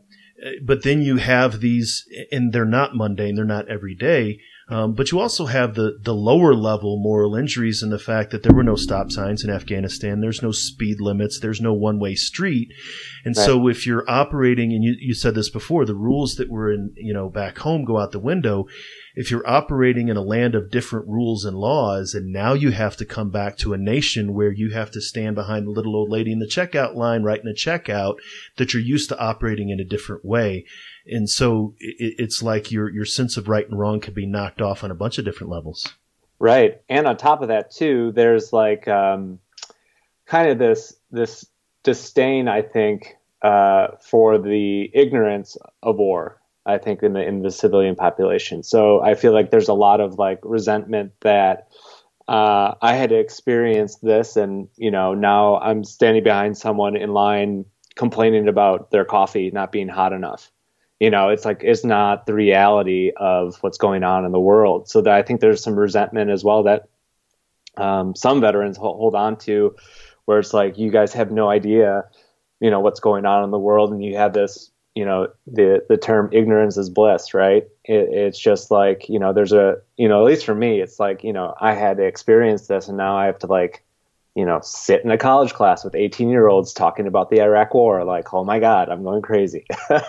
[0.63, 4.41] But then you have these, and they're not mundane, they're not every day.
[4.73, 8.43] Um, but you also have the, the lower level moral injuries and the fact that
[8.43, 10.21] there were no stop signs in Afghanistan.
[10.21, 11.39] There's no speed limits.
[11.39, 12.73] There's no one way street.
[13.27, 13.45] And right.
[13.45, 16.95] so if you're operating, and you, you said this before, the rules that were in,
[16.97, 18.67] you know, back home go out the window.
[19.15, 22.97] If you're operating in a land of different rules and laws, and now you have
[22.97, 26.11] to come back to a nation where you have to stand behind the little old
[26.11, 28.17] lady in the checkout line writing a checkout
[28.57, 30.65] that you're used to operating in a different way
[31.07, 34.61] and so it, it's like your your sense of right and wrong can be knocked
[34.61, 35.95] off on a bunch of different levels.
[36.39, 39.39] Right, and on top of that too, there's like um,
[40.27, 41.47] kind of this this
[41.83, 46.41] disdain, I think, uh, for the ignorance of war.
[46.65, 48.63] I think in the in the civilian population.
[48.63, 51.69] So I feel like there's a lot of like resentment that
[52.29, 57.13] uh, I had to experience this, and you know now I'm standing behind someone in
[57.13, 60.51] line complaining about their coffee not being hot enough
[61.03, 64.89] you know it's like it's not the reality of what's going on in the world
[64.89, 66.89] so that i think there's some resentment as well that
[67.77, 69.75] um, some veterans hold on to
[70.27, 72.05] where it's like you guys have no idea
[72.61, 75.85] you know what's going on in the world and you have this you know the
[75.89, 77.65] the term ignorance is bliss right?
[77.85, 81.01] It, it's just like you know there's a you know at least for me it's
[81.01, 83.85] like you know i had to experience this and now i have to like
[84.35, 87.75] you know, sit in a college class with 18 year olds talking about the Iraq
[87.75, 88.03] war.
[88.05, 89.67] Like, oh my God, I'm going crazy.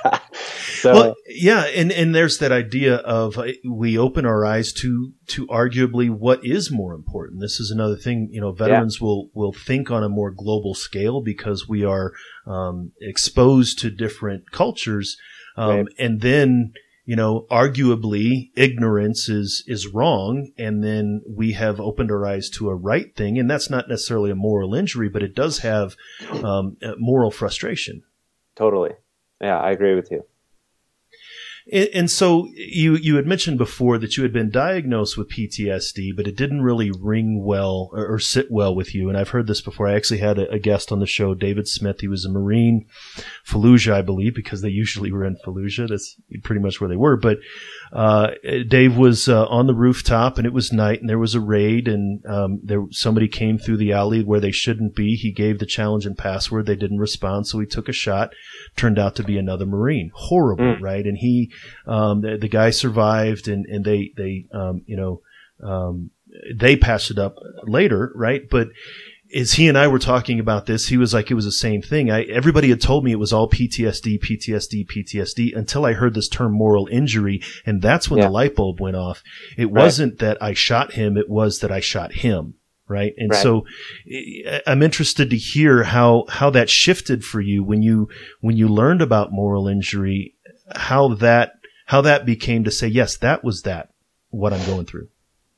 [0.80, 1.66] so, well, yeah.
[1.66, 6.40] And, and there's that idea of uh, we open our eyes to, to arguably what
[6.44, 7.42] is more important.
[7.42, 9.06] This is another thing, you know, veterans yeah.
[9.06, 12.14] will, will think on a more global scale because we are,
[12.48, 15.18] um, exposed to different cultures.
[15.58, 15.86] Um, right.
[16.00, 16.74] and then,
[17.06, 20.52] you know, arguably ignorance is, is wrong.
[20.58, 23.38] And then we have opened our eyes to a right thing.
[23.38, 25.96] And that's not necessarily a moral injury, but it does have,
[26.44, 28.04] um, moral frustration.
[28.56, 28.92] Totally.
[29.42, 30.24] yeah, I agree with you.
[31.72, 36.28] And, so you you had mentioned before that you had been diagnosed with PTSD, but
[36.28, 39.08] it didn't really ring well or, or sit well with you.
[39.08, 39.88] And I've heard this before.
[39.88, 42.02] I actually had a, a, guest on the show, David Smith.
[42.02, 42.86] He was a Marine,
[43.48, 45.88] Fallujah, I believe, because they usually were in Fallujah.
[45.88, 47.16] That's pretty much where they were.
[47.16, 47.40] But
[47.94, 48.32] uh,
[48.68, 51.88] Dave was uh, on the rooftop, and it was night, and there was a raid,
[51.88, 55.16] and um, there somebody came through the alley where they shouldn't be.
[55.16, 56.66] He gave the challenge and password.
[56.66, 58.34] They didn't respond, so he took a shot.
[58.76, 60.12] Turned out to be another Marine.
[60.16, 60.82] Horrible, mm.
[60.82, 61.06] right?
[61.06, 61.52] And he
[61.86, 65.22] um, the, the, guy survived, and and they they um, you know
[65.62, 66.10] um,
[66.52, 68.50] they passed it up later, right?
[68.50, 68.70] But
[69.36, 71.82] as he and I were talking about this, he was like, it was the same
[71.82, 72.12] thing.
[72.12, 76.28] I, everybody had told me it was all PTSD, PTSD, PTSD until I heard this
[76.28, 77.42] term moral injury.
[77.66, 78.26] And that's when yeah.
[78.26, 79.24] the light bulb went off.
[79.58, 79.84] It right.
[79.84, 81.18] wasn't that I shot him.
[81.18, 82.56] It was that I shot him.
[82.88, 83.14] Right.
[83.18, 83.42] And right.
[83.42, 83.66] so
[84.68, 88.10] I'm interested to hear how, how that shifted for you when you,
[88.42, 90.36] when you learned about moral injury,
[90.76, 91.54] how that
[91.86, 93.90] how that became to say, yes, that was that,
[94.30, 95.10] what I'm going through.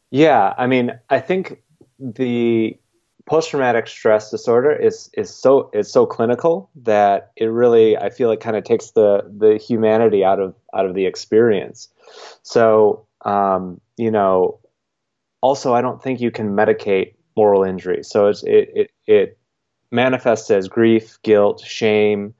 [0.09, 0.53] Yeah.
[0.57, 1.61] I mean, I think
[1.99, 2.77] the
[3.25, 8.31] post traumatic stress disorder is, is so, is so clinical that it really, I feel
[8.31, 11.89] it kind of takes the, the humanity out of, out of the experience.
[12.43, 14.59] So, um, you know,
[15.41, 18.03] also, I don't think you can medicate moral injury.
[18.03, 19.37] So it's, it, it, it
[19.91, 22.33] manifests as grief, guilt, shame,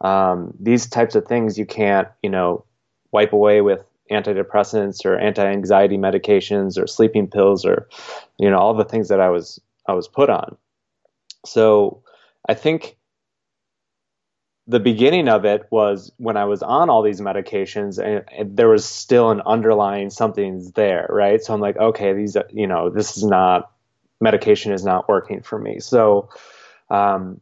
[0.00, 2.64] um, these types of things you can't, you know,
[3.12, 7.88] wipe away with antidepressants or anti-anxiety medications or sleeping pills or
[8.38, 10.56] you know all the things that I was I was put on.
[11.44, 12.02] So
[12.48, 12.96] I think
[14.66, 18.68] the beginning of it was when I was on all these medications and, and, there
[18.68, 21.42] was still an underlying something's there, right?
[21.42, 23.72] So I'm like, okay, these, you know, this is not,
[24.20, 25.80] medication is not working for me.
[25.80, 26.30] So
[26.90, 27.40] um,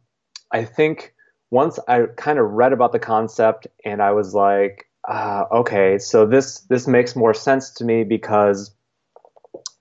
[0.51, 1.13] I think
[1.51, 6.25] once I kind of read about the concept and I was like, uh, okay, so
[6.25, 8.73] this this makes more sense to me because,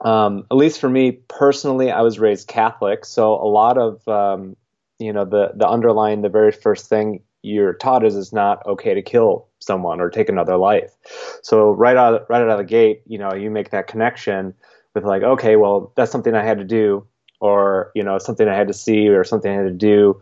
[0.03, 4.57] um, at least for me personally, I was raised Catholic, so a lot of um,
[4.99, 8.93] you know the the underlying the very first thing you're taught is it's not okay
[8.95, 10.95] to kill someone or take another life.
[11.43, 14.55] So right out right out of the gate, you know, you make that connection
[14.95, 17.07] with like, okay, well, that's something I had to do,
[17.41, 20.21] or you know, something I had to see, or something I had to do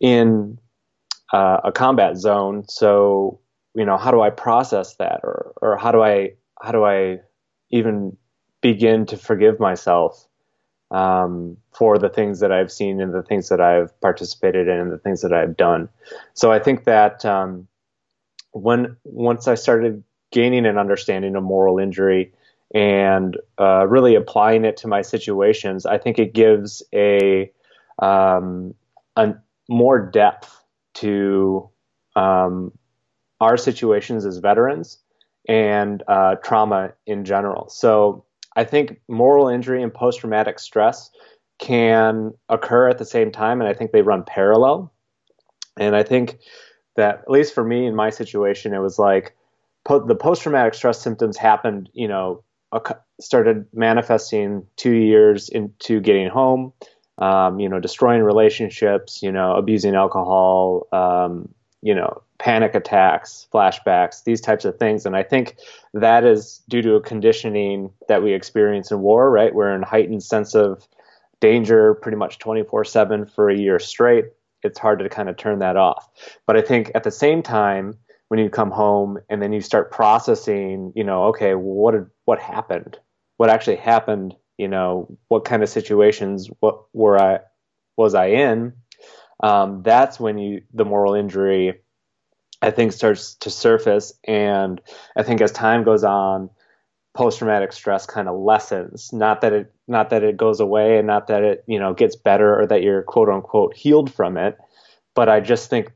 [0.00, 0.58] in
[1.32, 2.64] uh, a combat zone.
[2.68, 3.40] So
[3.74, 7.18] you know how do i process that or or how do i how do i
[7.70, 8.16] even
[8.60, 10.26] begin to forgive myself
[10.90, 14.92] um, for the things that I've seen and the things that I've participated in and
[14.92, 15.88] the things that I've done.
[16.34, 17.68] So I think that um,
[18.52, 22.32] when once I started gaining an understanding of moral injury
[22.74, 27.50] and uh, really applying it to my situations, I think it gives a,
[27.98, 28.74] um,
[29.68, 31.68] more depth to
[32.16, 32.72] um,
[33.40, 34.98] our situations as veterans
[35.48, 37.68] and uh, trauma in general.
[37.68, 38.24] So
[38.58, 41.10] I think moral injury and post traumatic stress
[41.58, 44.92] can occur at the same time, and I think they run parallel.
[45.76, 46.38] And I think
[46.96, 49.36] that, at least for me in my situation, it was like
[49.84, 52.42] po- the post traumatic stress symptoms happened, you know,
[53.20, 56.72] started manifesting two years into getting home.
[57.18, 61.48] Um, you know, destroying relationships, you know, abusing alcohol, um,
[61.82, 65.04] you know, panic attacks, flashbacks, these types of things.
[65.04, 65.56] And I think
[65.92, 69.54] that is due to a conditioning that we experience in war, right?
[69.54, 70.86] We're in heightened sense of
[71.40, 74.26] danger pretty much 24 7 for a year straight.
[74.62, 76.08] It's hard to kind of turn that off.
[76.46, 77.98] But I think at the same time,
[78.28, 82.38] when you come home and then you start processing, you know, okay, what did, what
[82.38, 82.98] happened?
[83.38, 84.34] What actually happened?
[84.58, 87.40] You know, what kind of situations what were I
[87.96, 88.74] was I in?
[89.40, 91.80] Um, that's when you the moral injury
[92.60, 94.12] I think starts to surface.
[94.24, 94.80] And
[95.16, 96.50] I think as time goes on,
[97.14, 99.12] post traumatic stress kind of lessens.
[99.12, 102.16] Not that it not that it goes away and not that it, you know, gets
[102.16, 104.56] better or that you're quote unquote healed from it,
[105.14, 105.92] but I just think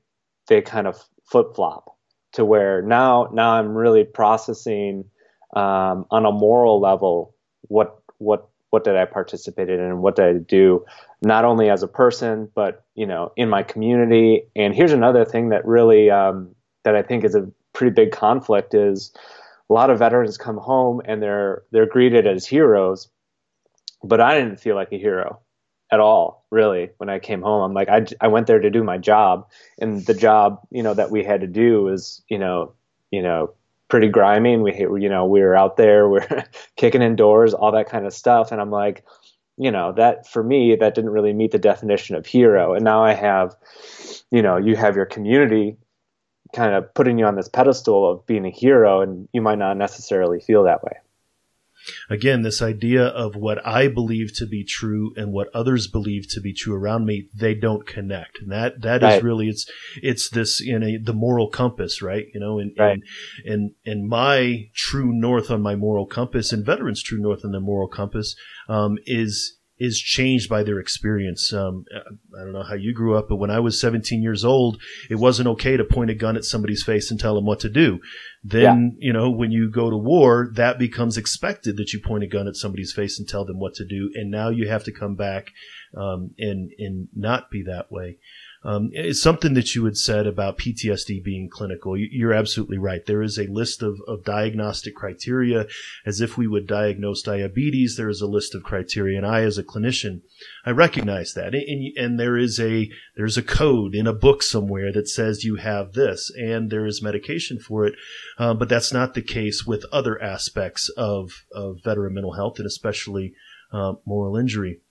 [0.48, 1.96] they kind of flip flop
[2.32, 5.04] to where now now I'm really processing
[5.54, 10.24] um, on a moral level what what what did I participate in and what did
[10.24, 10.86] I do,
[11.20, 14.44] not only as a person, but you know, in my community.
[14.56, 16.54] And here's another thing that really um,
[16.84, 19.12] that I think is a pretty big conflict is
[19.68, 23.10] a lot of veterans come home and they're they're greeted as heroes,
[24.02, 25.40] but I didn't feel like a hero
[25.90, 27.62] at all really when I came home.
[27.62, 30.94] I'm like I I went there to do my job, and the job you know
[30.94, 32.72] that we had to do was you know
[33.10, 33.52] you know
[33.92, 36.44] pretty grimy and we you know we were out there we're
[36.76, 39.04] kicking indoors all that kind of stuff and i'm like
[39.58, 43.04] you know that for me that didn't really meet the definition of hero and now
[43.04, 43.54] i have
[44.30, 45.76] you know you have your community
[46.52, 49.76] kind of putting you on this pedestal of being a hero, and you might not
[49.76, 50.92] necessarily feel that way.
[52.08, 56.40] Again, this idea of what I believe to be true and what others believe to
[56.40, 58.40] be true around me, they don't connect.
[58.40, 59.16] And that, that right.
[59.16, 59.70] is really, it's,
[60.02, 62.26] it's this, in know, the moral compass, right?
[62.32, 62.92] You know, and, right.
[62.92, 67.52] and, and, and my true north on my moral compass and veterans true north on
[67.52, 68.36] their moral compass,
[68.68, 71.52] um, is, is changed by their experience.
[71.52, 71.84] Um,
[72.38, 75.16] I don't know how you grew up, but when I was 17 years old, it
[75.16, 77.98] wasn't okay to point a gun at somebody's face and tell them what to do.
[78.44, 79.06] Then, yeah.
[79.06, 82.46] you know, when you go to war, that becomes expected that you point a gun
[82.46, 84.10] at somebody's face and tell them what to do.
[84.14, 85.50] And now you have to come back
[85.96, 88.18] um, and and not be that way.
[88.64, 91.96] Um, it's something that you had said about PTSD being clinical.
[91.96, 93.04] You're absolutely right.
[93.04, 95.66] There is a list of, of diagnostic criteria
[96.06, 97.96] as if we would diagnose diabetes.
[97.96, 99.18] There is a list of criteria.
[99.18, 100.20] And I, as a clinician,
[100.64, 101.54] I recognize that.
[101.54, 105.56] And, and there is a, there's a code in a book somewhere that says you
[105.56, 107.94] have this and there is medication for it.
[108.38, 112.66] Uh, but that's not the case with other aspects of, of veteran mental health and
[112.66, 113.34] especially
[113.72, 114.81] uh, moral injury.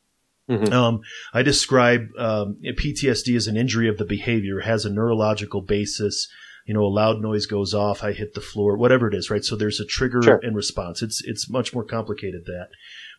[0.51, 0.73] Mm-hmm.
[0.73, 1.01] Um,
[1.33, 6.27] I describe um, PTSD as an injury of the behavior, it has a neurological basis.
[6.65, 9.43] You know, a loud noise goes off, I hit the floor, whatever it is, right?
[9.43, 10.39] So there's a trigger sure.
[10.43, 11.01] and response.
[11.01, 12.69] It's it's much more complicated than that,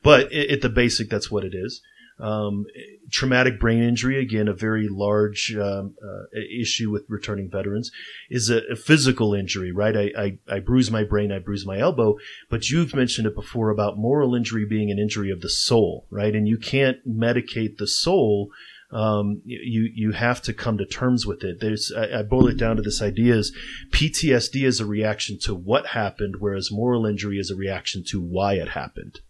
[0.03, 1.83] but at the basic, that's what it is.
[2.19, 2.67] Um,
[3.11, 7.91] traumatic brain injury, again, a very large um, uh, issue with returning veterans,
[8.31, 9.97] is a, a physical injury, right?
[9.97, 12.17] I, I, I, bruise my brain, I bruise my elbow,
[12.49, 16.35] but you've mentioned it before about moral injury being an injury of the soul, right?
[16.35, 18.51] And you can't medicate the soul.
[18.91, 21.61] Um, you you have to come to terms with it.
[21.61, 23.57] There's I, I boil it down to this idea: is
[23.91, 28.55] PTSD is a reaction to what happened, whereas moral injury is a reaction to why
[28.55, 29.21] it happened.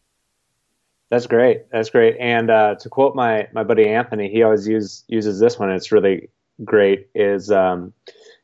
[1.12, 1.70] That's great.
[1.70, 2.16] That's great.
[2.18, 5.70] And uh, to quote my my buddy Anthony, he always use, uses this one.
[5.70, 6.30] it's really
[6.64, 7.08] great.
[7.14, 7.92] Is um,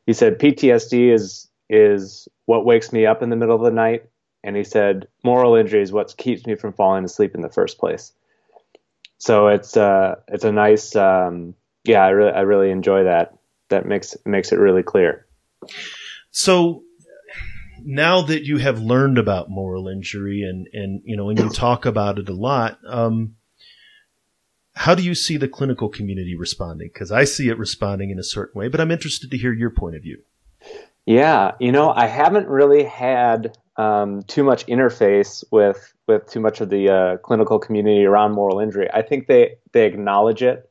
[0.05, 4.05] he said PTSD is is what wakes me up in the middle of the night,
[4.45, 7.79] and he said moral injury is what keeps me from falling asleep in the first
[7.79, 8.13] place.
[9.17, 11.55] So it's uh, it's a nice um,
[11.85, 12.05] yeah.
[12.05, 13.39] I really I really enjoy that.
[13.71, 15.27] That makes makes it really clear.
[16.33, 16.83] So
[17.85, 21.87] now that you have learned about moral injury and and you know and you talk
[21.87, 23.35] about it a lot um,
[24.75, 26.91] how do you see the clinical community responding?
[26.93, 29.71] Because i see it responding in a certain way but i'm interested to hear your
[29.71, 30.23] point of view.
[31.07, 36.61] Yeah you know i haven't really had um, too much interface with with too much
[36.61, 38.89] of the uh, clinical community around moral injury.
[38.93, 40.69] I think they they acknowledge it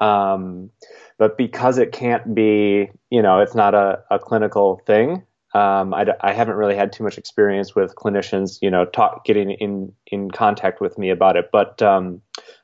[0.00, 0.70] um,
[1.18, 5.22] but because it can't be you know it's not a, a clinical thing
[5.54, 9.50] um, I, I, haven't really had too much experience with clinicians, you know, talk, getting
[9.50, 11.50] in in contact with me about it.
[11.52, 12.22] But um,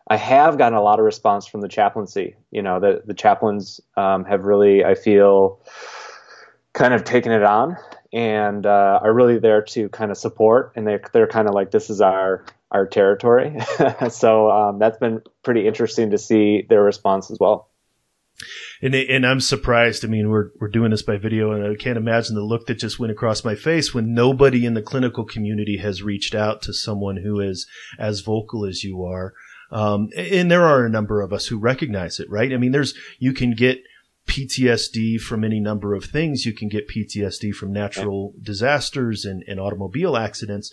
[0.09, 2.35] I have gotten a lot of response from the chaplaincy.
[2.51, 5.61] You know, the the chaplains um, have really, I feel,
[6.73, 7.77] kind of taken it on
[8.11, 10.73] and uh, are really there to kind of support.
[10.75, 13.55] And they they're kind of like, this is our our territory.
[14.11, 17.68] so um, that's been pretty interesting to see their response as well
[18.83, 20.05] and and I'm surprised.
[20.05, 22.79] I mean, we're we're doing this by video, and I can't imagine the look that
[22.79, 26.73] just went across my face when nobody in the clinical community has reached out to
[26.73, 27.67] someone who is
[27.99, 29.35] as vocal as you are.
[29.71, 32.53] Um, and there are a number of us who recognize it, right?
[32.53, 33.83] I mean, there's you can get
[34.29, 36.45] PTSD from any number of things.
[36.45, 40.71] You can get PTSD from natural disasters and, and automobile accidents,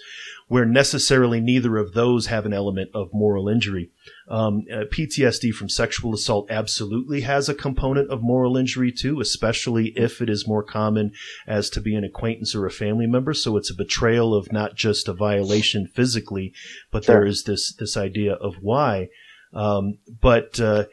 [0.48, 3.90] where necessarily neither of those have an element of moral injury.
[4.28, 9.94] Um, uh, PTSD from sexual assault absolutely has a component of moral injury too, especially
[9.96, 11.14] if it is more common
[11.48, 13.34] as to be an acquaintance or a family member.
[13.34, 16.54] So it's a betrayal of not just a violation physically,
[16.92, 17.16] but sure.
[17.16, 19.08] there is this this idea of why.
[19.54, 20.86] Um, but uh,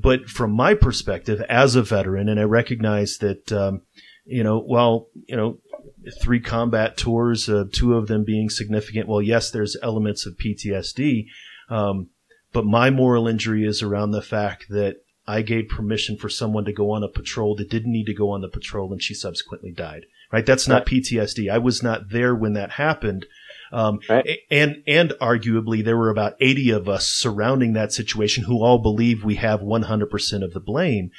[0.00, 3.82] but from my perspective as a veteran, and I recognize that, um,
[4.24, 5.58] you know, well, you know,
[6.20, 9.08] three combat tours, uh, two of them being significant.
[9.08, 11.26] Well, yes, there's elements of PTSD,
[11.68, 12.08] um,
[12.52, 16.72] but my moral injury is around the fact that I gave permission for someone to
[16.72, 19.70] go on a patrol that didn't need to go on the patrol, and she subsequently
[19.70, 20.06] died.
[20.32, 20.44] Right?
[20.44, 21.50] That's not PTSD.
[21.50, 23.26] I was not there when that happened.
[23.72, 24.26] Um, right.
[24.50, 29.24] and, and arguably there were about 80 of us surrounding that situation who all believe
[29.24, 31.10] we have 100% of the blame.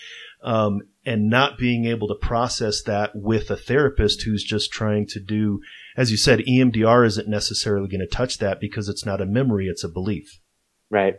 [0.41, 5.20] Um, and not being able to process that with a therapist who's just trying to
[5.20, 5.60] do,
[5.97, 9.68] as you said, EMDR isn't necessarily going to touch that because it's not a memory,
[9.68, 10.39] it's a belief.
[10.89, 11.16] Right.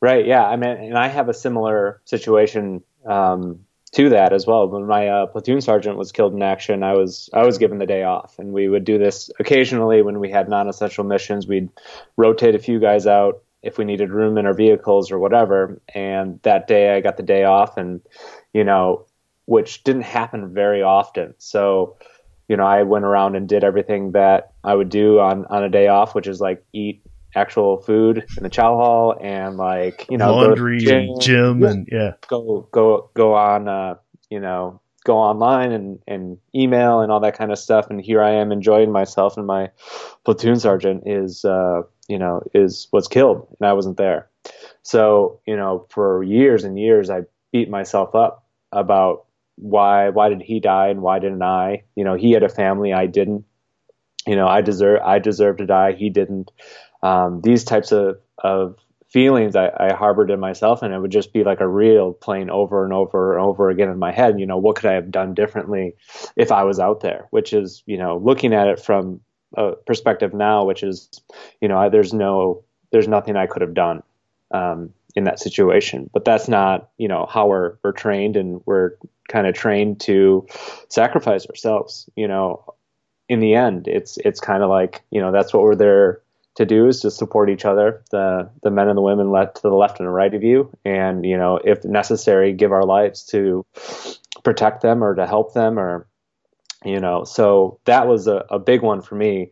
[0.00, 0.26] Right.
[0.26, 0.44] Yeah.
[0.44, 3.60] I mean, and I have a similar situation um,
[3.92, 4.68] to that as well.
[4.68, 7.86] When my uh, platoon sergeant was killed in action, I was I was given the
[7.86, 11.46] day off, and we would do this occasionally when we had non-essential missions.
[11.46, 11.68] We'd
[12.16, 15.80] rotate a few guys out if we needed room in our vehicles or whatever.
[15.94, 18.00] And that day, I got the day off, and
[18.54, 19.06] you know,
[19.44, 21.34] which didn't happen very often.
[21.38, 21.96] So,
[22.48, 25.68] you know, I went around and did everything that I would do on, on a
[25.68, 27.01] day off, which is like eat
[27.34, 31.70] actual food in the chow hall and like, you know, laundry gym, and gym yeah,
[31.70, 33.94] and yeah, go, go, go on, uh,
[34.30, 37.88] you know, go online and, and email and all that kind of stuff.
[37.90, 39.70] And here I am enjoying myself and my
[40.24, 44.28] platoon sergeant is, uh, you know, is, was killed and I wasn't there.
[44.82, 47.22] So, you know, for years and years, I
[47.52, 49.26] beat myself up about
[49.56, 51.84] why why did he die and why didn't I?
[51.94, 53.44] You know, he had a family, I didn't.
[54.26, 56.50] You know, I deserve I deserve to die, he didn't.
[57.02, 58.78] Um, these types of of
[59.08, 62.50] feelings I, I harbored in myself, and it would just be like a reel playing
[62.50, 64.40] over and over and over again in my head.
[64.40, 65.96] You know, what could I have done differently
[66.36, 67.26] if I was out there?
[67.30, 69.20] Which is, you know, looking at it from
[69.56, 71.08] a perspective now, which is,
[71.60, 74.02] you know, I, there's no there's nothing I could have done.
[74.50, 76.08] Um, in that situation.
[76.12, 78.92] But that's not, you know, how we're we're trained and we're
[79.28, 80.46] kind of trained to
[80.88, 82.64] sacrifice ourselves, you know.
[83.28, 86.21] In the end, it's it's kind of like, you know, that's what we're there
[86.54, 89.62] to do is to support each other, the the men and the women left to
[89.62, 93.24] the left and the right of you, and you know, if necessary, give our lives
[93.26, 93.64] to
[94.44, 96.06] protect them or to help them or
[96.84, 97.24] you know.
[97.24, 99.50] So that was a, a big one for me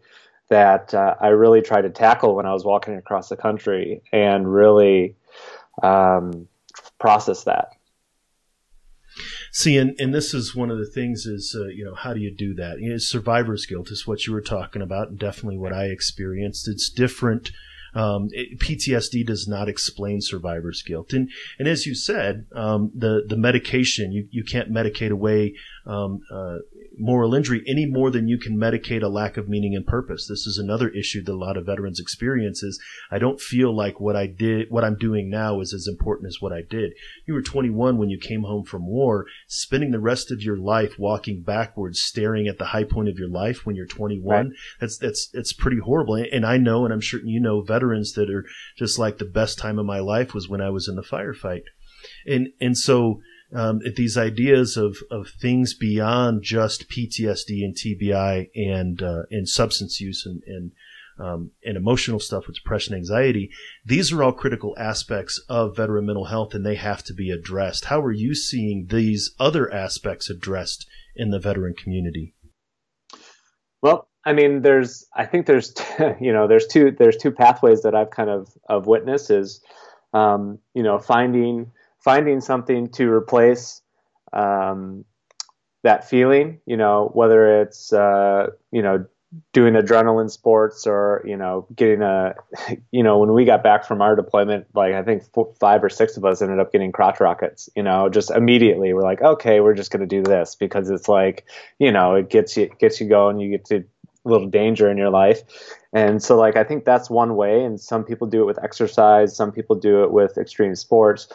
[0.50, 4.52] that uh, I really tried to tackle when I was walking across the country and
[4.52, 5.16] really
[5.82, 6.48] um,
[6.98, 7.68] process that.
[9.52, 12.20] See, and, and this is one of the things is, uh, you know, how do
[12.20, 12.80] you do that?
[12.80, 16.68] You know, survivor's guilt is what you were talking about, and definitely what I experienced.
[16.68, 17.50] It's different
[17.94, 23.24] um, it, PTSD does not explain survivor's guilt, and and as you said, um, the
[23.26, 25.54] the medication you you can't medicate away
[25.86, 26.58] um, uh,
[26.98, 30.26] moral injury any more than you can medicate a lack of meaning and purpose.
[30.28, 32.62] This is another issue that a lot of veterans experience.
[32.62, 32.80] Is
[33.10, 36.38] I don't feel like what I did, what I'm doing now, is as important as
[36.40, 36.92] what I did.
[37.26, 40.98] You were 21 when you came home from war, spending the rest of your life
[40.98, 44.24] walking backwards, staring at the high point of your life when you're 21.
[44.24, 44.46] Right.
[44.80, 46.14] That's that's that's pretty horrible.
[46.14, 48.44] And I know, and I'm sure you know, veterans veterans that are
[48.76, 51.62] just like the best time of my life was when I was in the firefight.
[52.26, 53.20] And, and so,
[53.54, 60.00] um, these ideas of, of things beyond just PTSD and TBI and, uh, and substance
[60.00, 60.72] use and, and,
[61.18, 63.50] um, and emotional stuff with depression, anxiety.
[63.84, 67.86] These are all critical aspects of veteran mental health and they have to be addressed.
[67.86, 70.86] How are you seeing these other aspects addressed
[71.16, 72.34] in the veteran community?
[73.82, 75.74] Well, I mean, there's, I think there's,
[76.20, 79.60] you know, there's two, there's two pathways that I've kind of, of witnessed is,
[80.12, 81.72] um, you know, finding,
[82.02, 83.82] finding something to replace,
[84.32, 85.04] um,
[85.82, 89.06] that feeling, you know, whether it's, uh, you know,
[89.52, 92.34] doing adrenaline sports or you know getting a
[92.90, 95.88] you know when we got back from our deployment like i think four, five or
[95.88, 98.92] six of us ended up getting crotch rockets you know just immediately.
[98.92, 101.44] We're like okay we're just going to do this because it's like
[101.78, 103.84] you know it gets you gets you going you get to
[104.24, 105.40] a little danger in your life.
[105.92, 109.36] And so like i think that's one way and some people do it with exercise
[109.36, 111.28] some people do it with extreme sports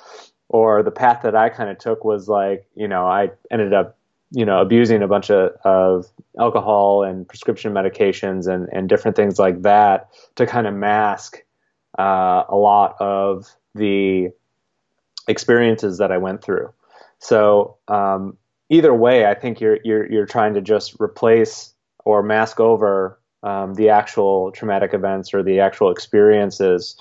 [0.49, 3.97] or the path that i kind of took was like you know i ended up
[4.31, 9.39] you know, abusing a bunch of, of alcohol and prescription medications and, and different things
[9.39, 11.43] like that to kind of mask
[11.97, 14.29] uh, a lot of the
[15.27, 16.71] experiences that I went through.
[17.19, 18.37] So um,
[18.69, 21.73] either way, I think you're you're you're trying to just replace
[22.03, 26.97] or mask over um, the actual traumatic events or the actual experiences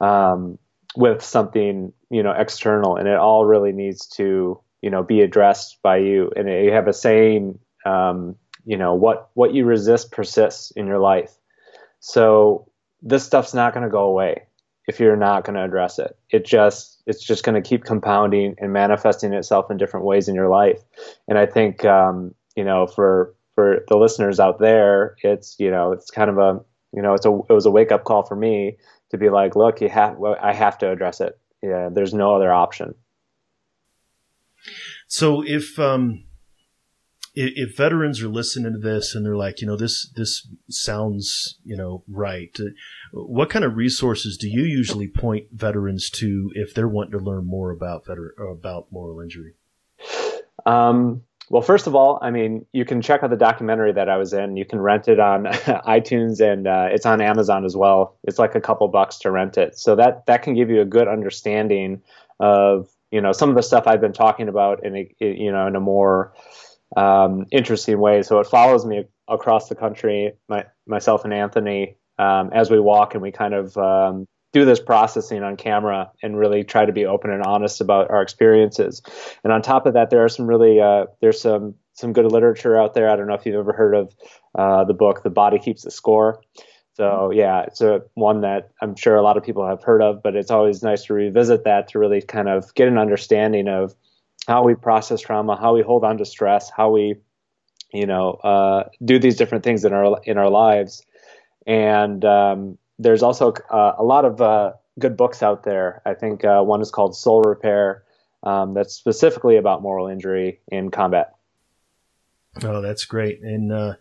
[0.00, 0.58] um,
[0.96, 5.78] with something you know external, and it all really needs to you know be addressed
[5.82, 6.30] by you.
[6.36, 10.98] And you have a saying um, you know what what you resist persists in your
[10.98, 11.32] life.
[12.00, 12.68] So
[13.00, 14.42] this stuff's not going to go away
[14.88, 16.16] if you're not going to address it.
[16.30, 20.34] It just it's just going to keep compounding and manifesting itself in different ways in
[20.34, 20.80] your life.
[21.28, 25.92] And i think um, you know for for the listeners out there it's you know
[25.92, 26.60] it's kind of a
[26.94, 28.76] you know it's a it was a wake up call for me
[29.12, 32.52] to be like look you have i have to address it yeah there's no other
[32.52, 32.94] option
[35.06, 36.24] so if um,
[37.34, 41.58] if, if, veterans are listening to this and they're like, you know, this this sounds,
[41.64, 42.56] you know, right.
[42.58, 42.70] Uh,
[43.12, 47.46] what kind of resources do you usually point veterans to if they're wanting to learn
[47.46, 49.54] more about veteran about moral injury?
[50.64, 54.16] Um, well, first of all, I mean, you can check out the documentary that I
[54.16, 54.56] was in.
[54.56, 55.44] You can rent it on
[55.86, 58.16] iTunes and uh, it's on Amazon as well.
[58.24, 60.86] It's like a couple bucks to rent it, so that that can give you a
[60.86, 62.00] good understanding
[62.40, 65.66] of you know some of the stuff I've been talking about in a you know
[65.66, 66.32] in a more
[66.96, 68.22] um, interesting way.
[68.22, 73.12] So it follows me across the country, my, myself and Anthony, um, as we walk,
[73.12, 77.06] and we kind of um, do this processing on camera and really try to be
[77.06, 79.02] open and honest about our experiences.
[79.44, 82.78] And on top of that, there are some really uh, there's some some good literature
[82.78, 83.08] out there.
[83.08, 84.14] I don't know if you've ever heard of
[84.54, 86.42] uh, the book "The Body Keeps the Score."
[86.94, 90.22] So yeah, it's a one that I'm sure a lot of people have heard of,
[90.22, 93.94] but it's always nice to revisit that to really kind of get an understanding of
[94.46, 97.14] how we process trauma, how we hold on to stress, how we,
[97.94, 101.02] you know, uh, do these different things in our in our lives.
[101.66, 106.02] And um, there's also uh, a lot of uh, good books out there.
[106.04, 108.04] I think uh, one is called Soul Repair,
[108.42, 111.34] um, that's specifically about moral injury in combat.
[112.62, 113.40] Oh, that's great.
[113.42, 113.94] And uh,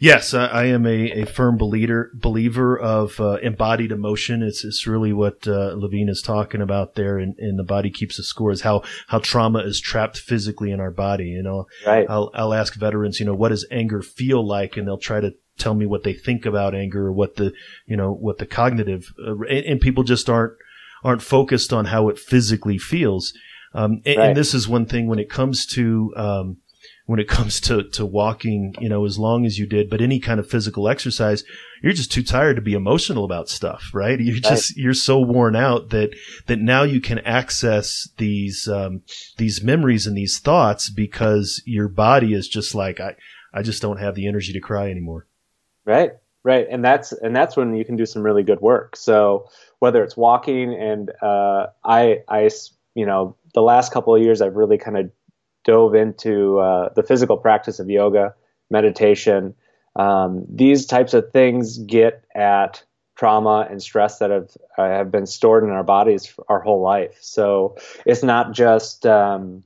[0.00, 4.42] yes, I, I, am a, a firm believer believer of uh, embodied emotion.
[4.42, 7.18] It's it's really what uh, Levine is talking about there.
[7.18, 10.80] In, in the body keeps the score is how how trauma is trapped physically in
[10.80, 11.26] our body.
[11.26, 12.06] You know, right.
[12.08, 15.34] I'll I'll ask veterans, you know, what does anger feel like, and they'll try to
[15.60, 17.52] tell me what they think about anger or what the
[17.86, 20.54] you know what the cognitive uh, and, and, people just aren't
[21.04, 23.32] aren't focused on how it physically feels
[23.74, 24.28] um, and, right.
[24.28, 26.56] and, this is one thing when it comes to um,
[27.10, 30.20] when it comes to to walking you know as long as you did but any
[30.20, 31.42] kind of physical exercise
[31.82, 34.42] you're just too tired to be emotional about stuff right you're right.
[34.44, 36.10] just you're so worn out that
[36.46, 39.02] that now you can access these um,
[39.38, 43.16] these memories and these thoughts because your body is just like I
[43.52, 45.26] I just don't have the energy to cry anymore
[45.90, 46.12] Right,
[46.44, 48.94] right, and that's and that's when you can do some really good work.
[48.94, 49.48] So
[49.80, 52.48] whether it's walking, and uh, I, I,
[52.94, 55.10] you know, the last couple of years I've really kind of
[55.64, 58.34] dove into uh, the physical practice of yoga,
[58.70, 59.54] meditation.
[59.96, 62.84] Um, these types of things get at
[63.16, 67.18] trauma and stress that have uh, have been stored in our bodies our whole life.
[67.20, 67.76] So
[68.06, 69.64] it's not just um,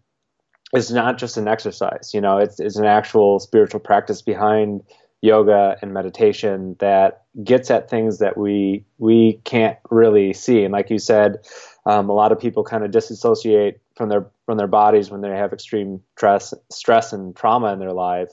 [0.73, 2.13] it's not just an exercise.
[2.15, 4.83] You know, it's it's an actual spiritual practice behind
[5.25, 10.63] yoga and meditation that gets at things that we we can't really see.
[10.65, 11.39] And like you said,
[11.87, 15.31] um, a lot of people kind of disassociate from their from their bodies when they
[15.31, 18.29] have extreme stress stress and trauma in their life.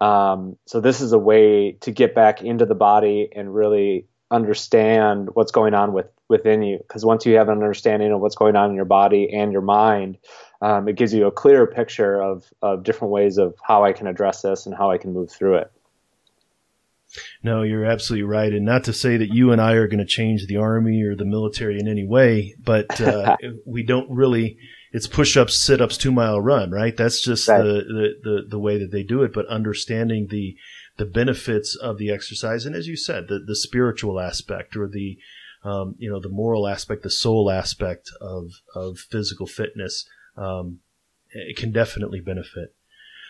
[0.00, 5.30] Um, so this is a way to get back into the body and really understand
[5.34, 6.78] what's going on with within you.
[6.78, 9.62] Because once you have an understanding of what's going on in your body and your
[9.62, 10.16] mind,
[10.62, 14.06] um, it gives you a clearer picture of of different ways of how I can
[14.06, 15.72] address this and how I can move through it.
[17.42, 18.52] No, you're absolutely right.
[18.52, 21.16] And not to say that you and I are going to change the army or
[21.16, 23.36] the military in any way, but uh,
[23.66, 24.56] we don't really.
[24.92, 26.96] It's push ups, sit ups, two mile run, right?
[26.96, 27.62] That's just right.
[27.62, 29.32] The, the, the, the, way that they do it.
[29.32, 30.56] But understanding the,
[30.96, 32.66] the benefits of the exercise.
[32.66, 35.16] And as you said, the, the spiritual aspect or the,
[35.62, 40.04] um, you know, the moral aspect, the soul aspect of, of physical fitness,
[40.36, 40.80] um,
[41.30, 42.74] it can definitely benefit.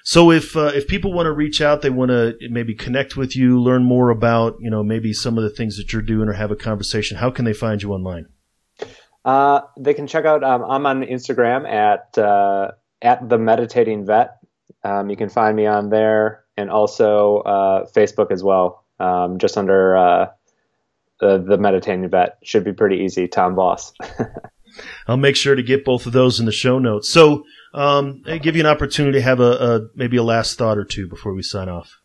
[0.05, 3.37] So if uh, if people want to reach out, they want to maybe connect with
[3.37, 6.33] you, learn more about you know maybe some of the things that you're doing, or
[6.33, 7.19] have a conversation.
[7.19, 8.27] How can they find you online?
[9.25, 10.43] Uh, they can check out.
[10.43, 12.73] Um, I'm on Instagram at uh,
[13.03, 14.39] at the meditating vet.
[14.83, 18.85] Um, you can find me on there, and also uh, Facebook as well.
[18.99, 20.27] Um, just under uh,
[21.21, 23.29] the, the meditating vet should be pretty easy.
[23.29, 23.93] Tom Voss.
[25.07, 27.11] I'll make sure to get both of those in the show notes.
[27.11, 30.85] So um, give you an opportunity to have a, a, maybe a last thought or
[30.85, 32.01] two before we sign off.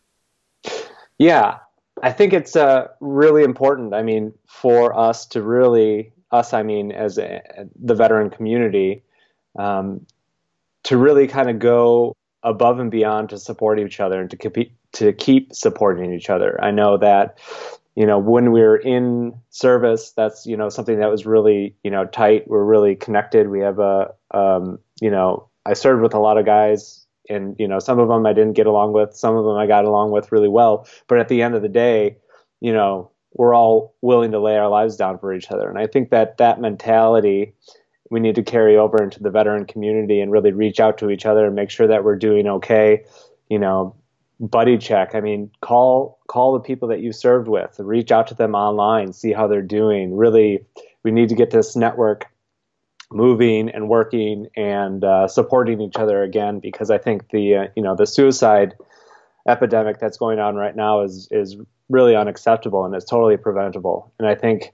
[1.18, 1.58] Yeah,
[2.02, 3.94] I think it's uh, really important.
[3.94, 7.40] I mean, for us to really us, I mean, as a,
[7.74, 9.04] the veteran community,
[9.58, 10.06] um,
[10.84, 14.72] to really kind of go above and beyond to support each other and to keep
[14.92, 16.62] to keep supporting each other.
[16.62, 17.38] I know that
[17.96, 21.90] you know when we are in service that's you know something that was really you
[21.90, 26.18] know tight we're really connected we have a um, you know I served with a
[26.18, 29.36] lot of guys, and you know, some of them I didn't get along with, some
[29.36, 30.86] of them I got along with really well.
[31.08, 32.18] But at the end of the day,
[32.60, 35.86] you know, we're all willing to lay our lives down for each other, and I
[35.86, 37.54] think that that mentality
[38.10, 41.26] we need to carry over into the veteran community and really reach out to each
[41.26, 43.04] other and make sure that we're doing okay.
[43.48, 43.96] You know,
[44.40, 45.14] buddy check.
[45.14, 49.12] I mean, call call the people that you served with, reach out to them online,
[49.12, 50.16] see how they're doing.
[50.16, 50.64] Really,
[51.02, 52.26] we need to get this network
[53.12, 57.82] moving and working and uh, supporting each other again because I think the uh, you
[57.82, 58.74] know the suicide
[59.48, 61.56] epidemic that's going on right now is is
[61.88, 64.12] really unacceptable and it's totally preventable.
[64.18, 64.72] And I think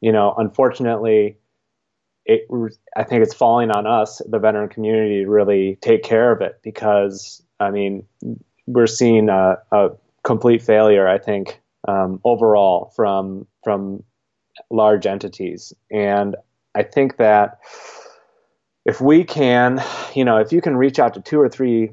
[0.00, 1.38] you know unfortunately
[2.24, 2.42] it
[2.96, 6.60] I think it's falling on us the veteran community to really take care of it
[6.62, 8.04] because I mean
[8.66, 9.90] we're seeing a, a
[10.22, 14.04] complete failure I think um, overall from from
[14.70, 15.72] large entities.
[15.90, 16.36] And
[16.74, 17.58] I think that
[18.84, 19.82] if we can,
[20.14, 21.92] you know, if you can reach out to two or three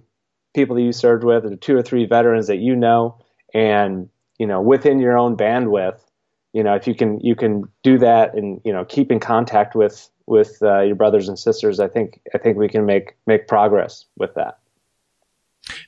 [0.56, 3.20] people that you served with, or two or three veterans that you know,
[3.54, 6.00] and you know, within your own bandwidth,
[6.54, 9.76] you know if you can you can do that and you know keep in contact
[9.76, 13.48] with with uh, your brothers and sisters, I think I think we can make make
[13.48, 14.60] progress with that.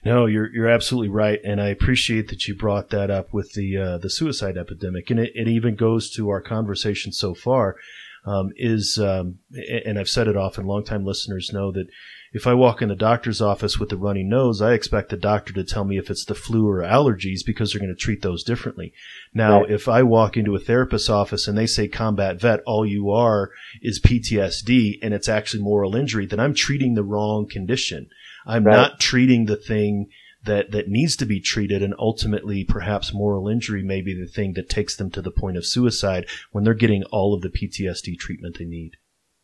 [0.04, 3.78] No, you're you're absolutely right, and I appreciate that you brought that up with the
[3.78, 7.76] uh, the suicide epidemic, and it, it even goes to our conversation so far.
[8.24, 9.39] Um, is um,
[9.86, 10.67] and I've said it often.
[10.67, 11.88] Longtime listeners know that
[12.34, 15.51] if I walk in the doctor's office with a runny nose, I expect the doctor
[15.53, 18.43] to tell me if it's the flu or allergies because they're going to treat those
[18.43, 18.93] differently.
[19.34, 19.72] Now, right.
[19.72, 23.49] if I walk into a therapist's office and they say combat vet, all you are
[23.82, 28.07] is PTSD and it's actually moral injury, then I'm treating the wrong condition.
[28.45, 28.76] I'm right.
[28.76, 30.07] not treating the thing
[30.44, 34.54] that, that needs to be treated and ultimately perhaps moral injury may be the thing
[34.54, 38.18] that takes them to the point of suicide when they're getting all of the PTSD
[38.18, 38.98] treatment they need.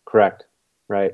[0.05, 0.45] Correct.
[0.87, 1.13] Right.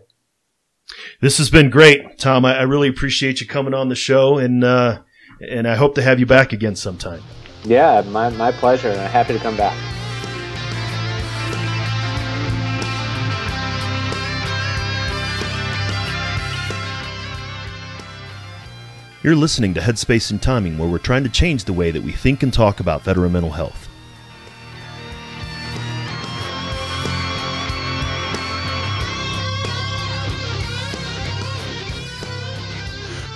[1.21, 2.45] This has been great, Tom.
[2.45, 5.01] I, I really appreciate you coming on the show and, uh,
[5.49, 7.21] and I hope to have you back again sometime.
[7.65, 9.77] Yeah, my, my pleasure, and I'm happy to come back.
[19.23, 22.11] You're listening to Headspace and Timing, where we're trying to change the way that we
[22.11, 23.87] think and talk about veteran mental health.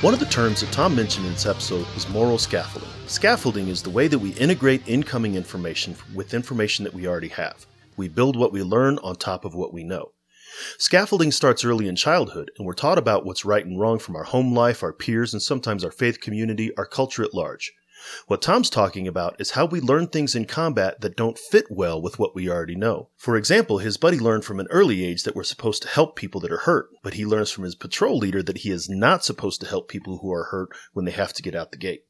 [0.01, 2.89] One of the terms that Tom mentioned in this episode is moral scaffolding.
[3.07, 7.65] Scaffolding is the way that we integrate incoming information with information that we already have.
[7.95, 10.11] We build what we learn on top of what we know.
[10.79, 14.23] Scaffolding starts early in childhood, and we're taught about what's right and wrong from our
[14.23, 17.73] home life, our peers, and sometimes our faith community, our culture at large.
[18.27, 22.01] What Tom's talking about is how we learn things in combat that don't fit well
[22.01, 23.09] with what we already know.
[23.17, 26.41] For example, his buddy learned from an early age that we're supposed to help people
[26.41, 29.61] that are hurt, but he learns from his patrol leader that he is not supposed
[29.61, 32.05] to help people who are hurt when they have to get out the gate.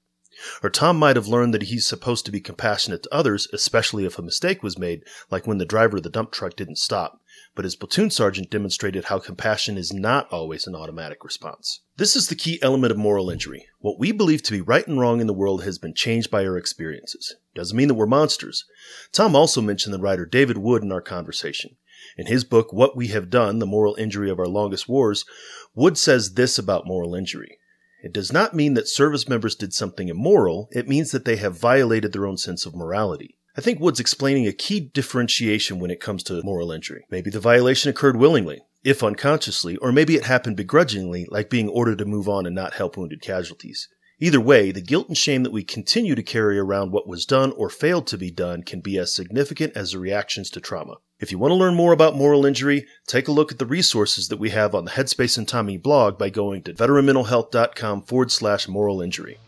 [0.62, 4.20] Or Tom might have learned that he's supposed to be compassionate to others, especially if
[4.20, 7.20] a mistake was made, like when the driver of the dump truck didn't stop
[7.58, 11.82] but his platoon sergeant demonstrated how compassion is not always an automatic response.
[11.98, 13.66] This is the key element of moral injury.
[13.80, 16.46] What we believe to be right and wrong in the world has been changed by
[16.46, 17.36] our experiences.
[17.56, 18.64] Doesn't mean that we're monsters.
[19.12, 21.78] Tom also mentioned the writer David Wood in our conversation.
[22.16, 25.26] In his book, What We Have Done, The Moral Injury of Our Longest Wars,
[25.74, 27.58] Wood says this about moral injury.
[28.04, 31.60] It does not mean that service members did something immoral, it means that they have
[31.60, 33.37] violated their own sense of morality.
[33.58, 37.06] I think Wood's explaining a key differentiation when it comes to moral injury.
[37.10, 41.98] Maybe the violation occurred willingly, if unconsciously, or maybe it happened begrudgingly, like being ordered
[41.98, 43.90] to move on and not help wounded casualties.
[44.20, 47.52] Either way, the guilt and shame that we continue to carry around what was done
[47.54, 50.98] or failed to be done can be as significant as the reactions to trauma.
[51.20, 54.28] If you want to learn more about moral injury, take a look at the resources
[54.28, 58.68] that we have on the Headspace and Timing blog by going to veteranmentalhealth.com forward slash
[58.68, 59.40] moral injury.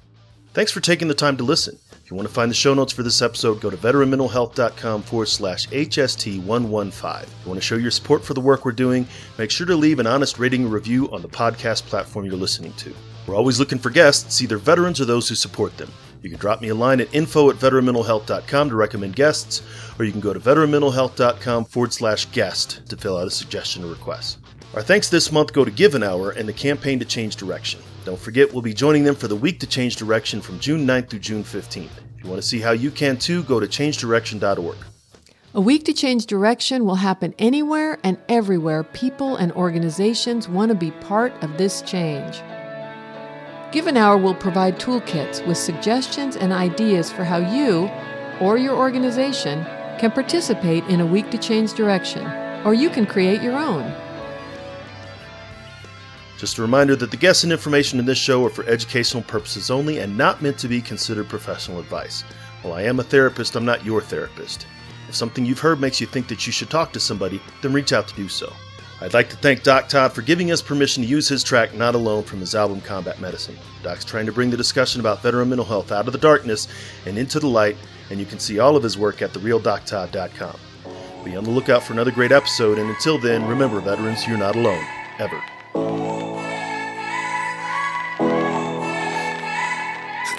[0.54, 1.78] Thanks for taking the time to listen.
[2.10, 5.28] If you want to find the show notes for this episode, go to veteranmentalhealth.com forward
[5.28, 7.22] slash HST115.
[7.22, 9.08] If you want to show your support for the work we're doing,
[9.38, 12.74] make sure to leave an honest rating and review on the podcast platform you're listening
[12.78, 12.96] to.
[13.28, 15.92] We're always looking for guests, either veterans or those who support them.
[16.24, 19.62] You can drop me a line at info at veteranmentalhealth.com to recommend guests,
[20.00, 23.88] or you can go to veteranmentalhealth.com forward slash guest to fill out a suggestion or
[23.88, 24.40] request.
[24.74, 27.82] Our thanks this month go to Give an Hour and the Campaign to Change Direction.
[28.10, 31.12] Don't forget, we'll be joining them for the Week to Change Direction from June 9th
[31.12, 31.92] through June 15th.
[32.18, 34.78] If you want to see how you can too, go to changedirection.org.
[35.54, 40.76] A Week to Change Direction will happen anywhere and everywhere people and organizations want to
[40.76, 42.42] be part of this change.
[43.72, 47.92] Give an Hour will provide toolkits with suggestions and ideas for how you
[48.42, 49.64] or your organization
[50.00, 52.26] can participate in a Week to Change Direction,
[52.66, 53.94] or you can create your own.
[56.40, 59.70] Just a reminder that the guests and information in this show are for educational purposes
[59.70, 62.24] only and not meant to be considered professional advice.
[62.62, 64.66] While I am a therapist, I'm not your therapist.
[65.10, 67.92] If something you've heard makes you think that you should talk to somebody, then reach
[67.92, 68.54] out to do so.
[69.02, 71.94] I'd like to thank Doc Todd for giving us permission to use his track Not
[71.94, 73.58] Alone from his album Combat Medicine.
[73.84, 76.70] Doc's trying to bring the discussion about veteran mental health out of the darkness
[77.06, 77.76] and into the light,
[78.12, 80.58] and you can see all of his work at therealdoctodd.com.
[81.26, 84.56] Be on the lookout for another great episode, and until then, remember, veterans, you're not
[84.56, 84.86] alone,
[85.18, 85.42] ever.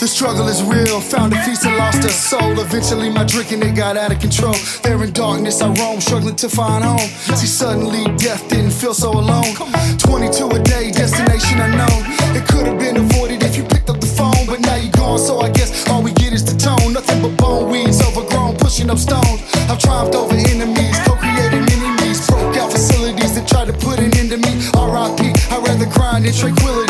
[0.00, 1.00] The struggle is real.
[1.00, 2.58] Found a feast and lost a soul.
[2.58, 4.54] Eventually, my drinking it got out of control.
[4.82, 7.06] There in darkness, I roam, struggling to find home.
[7.36, 9.54] See, suddenly death didn't feel so alone.
[9.98, 12.00] 22 a day, destination unknown.
[12.34, 15.18] It could have been avoided if you picked up the phone, but now you're gone.
[15.18, 16.94] So I guess all we get is the tone.
[16.94, 19.42] Nothing but bone weeds, overgrown, pushing up stones.
[19.68, 20.89] I've triumphed over enemies,
[26.26, 26.89] in tranquility.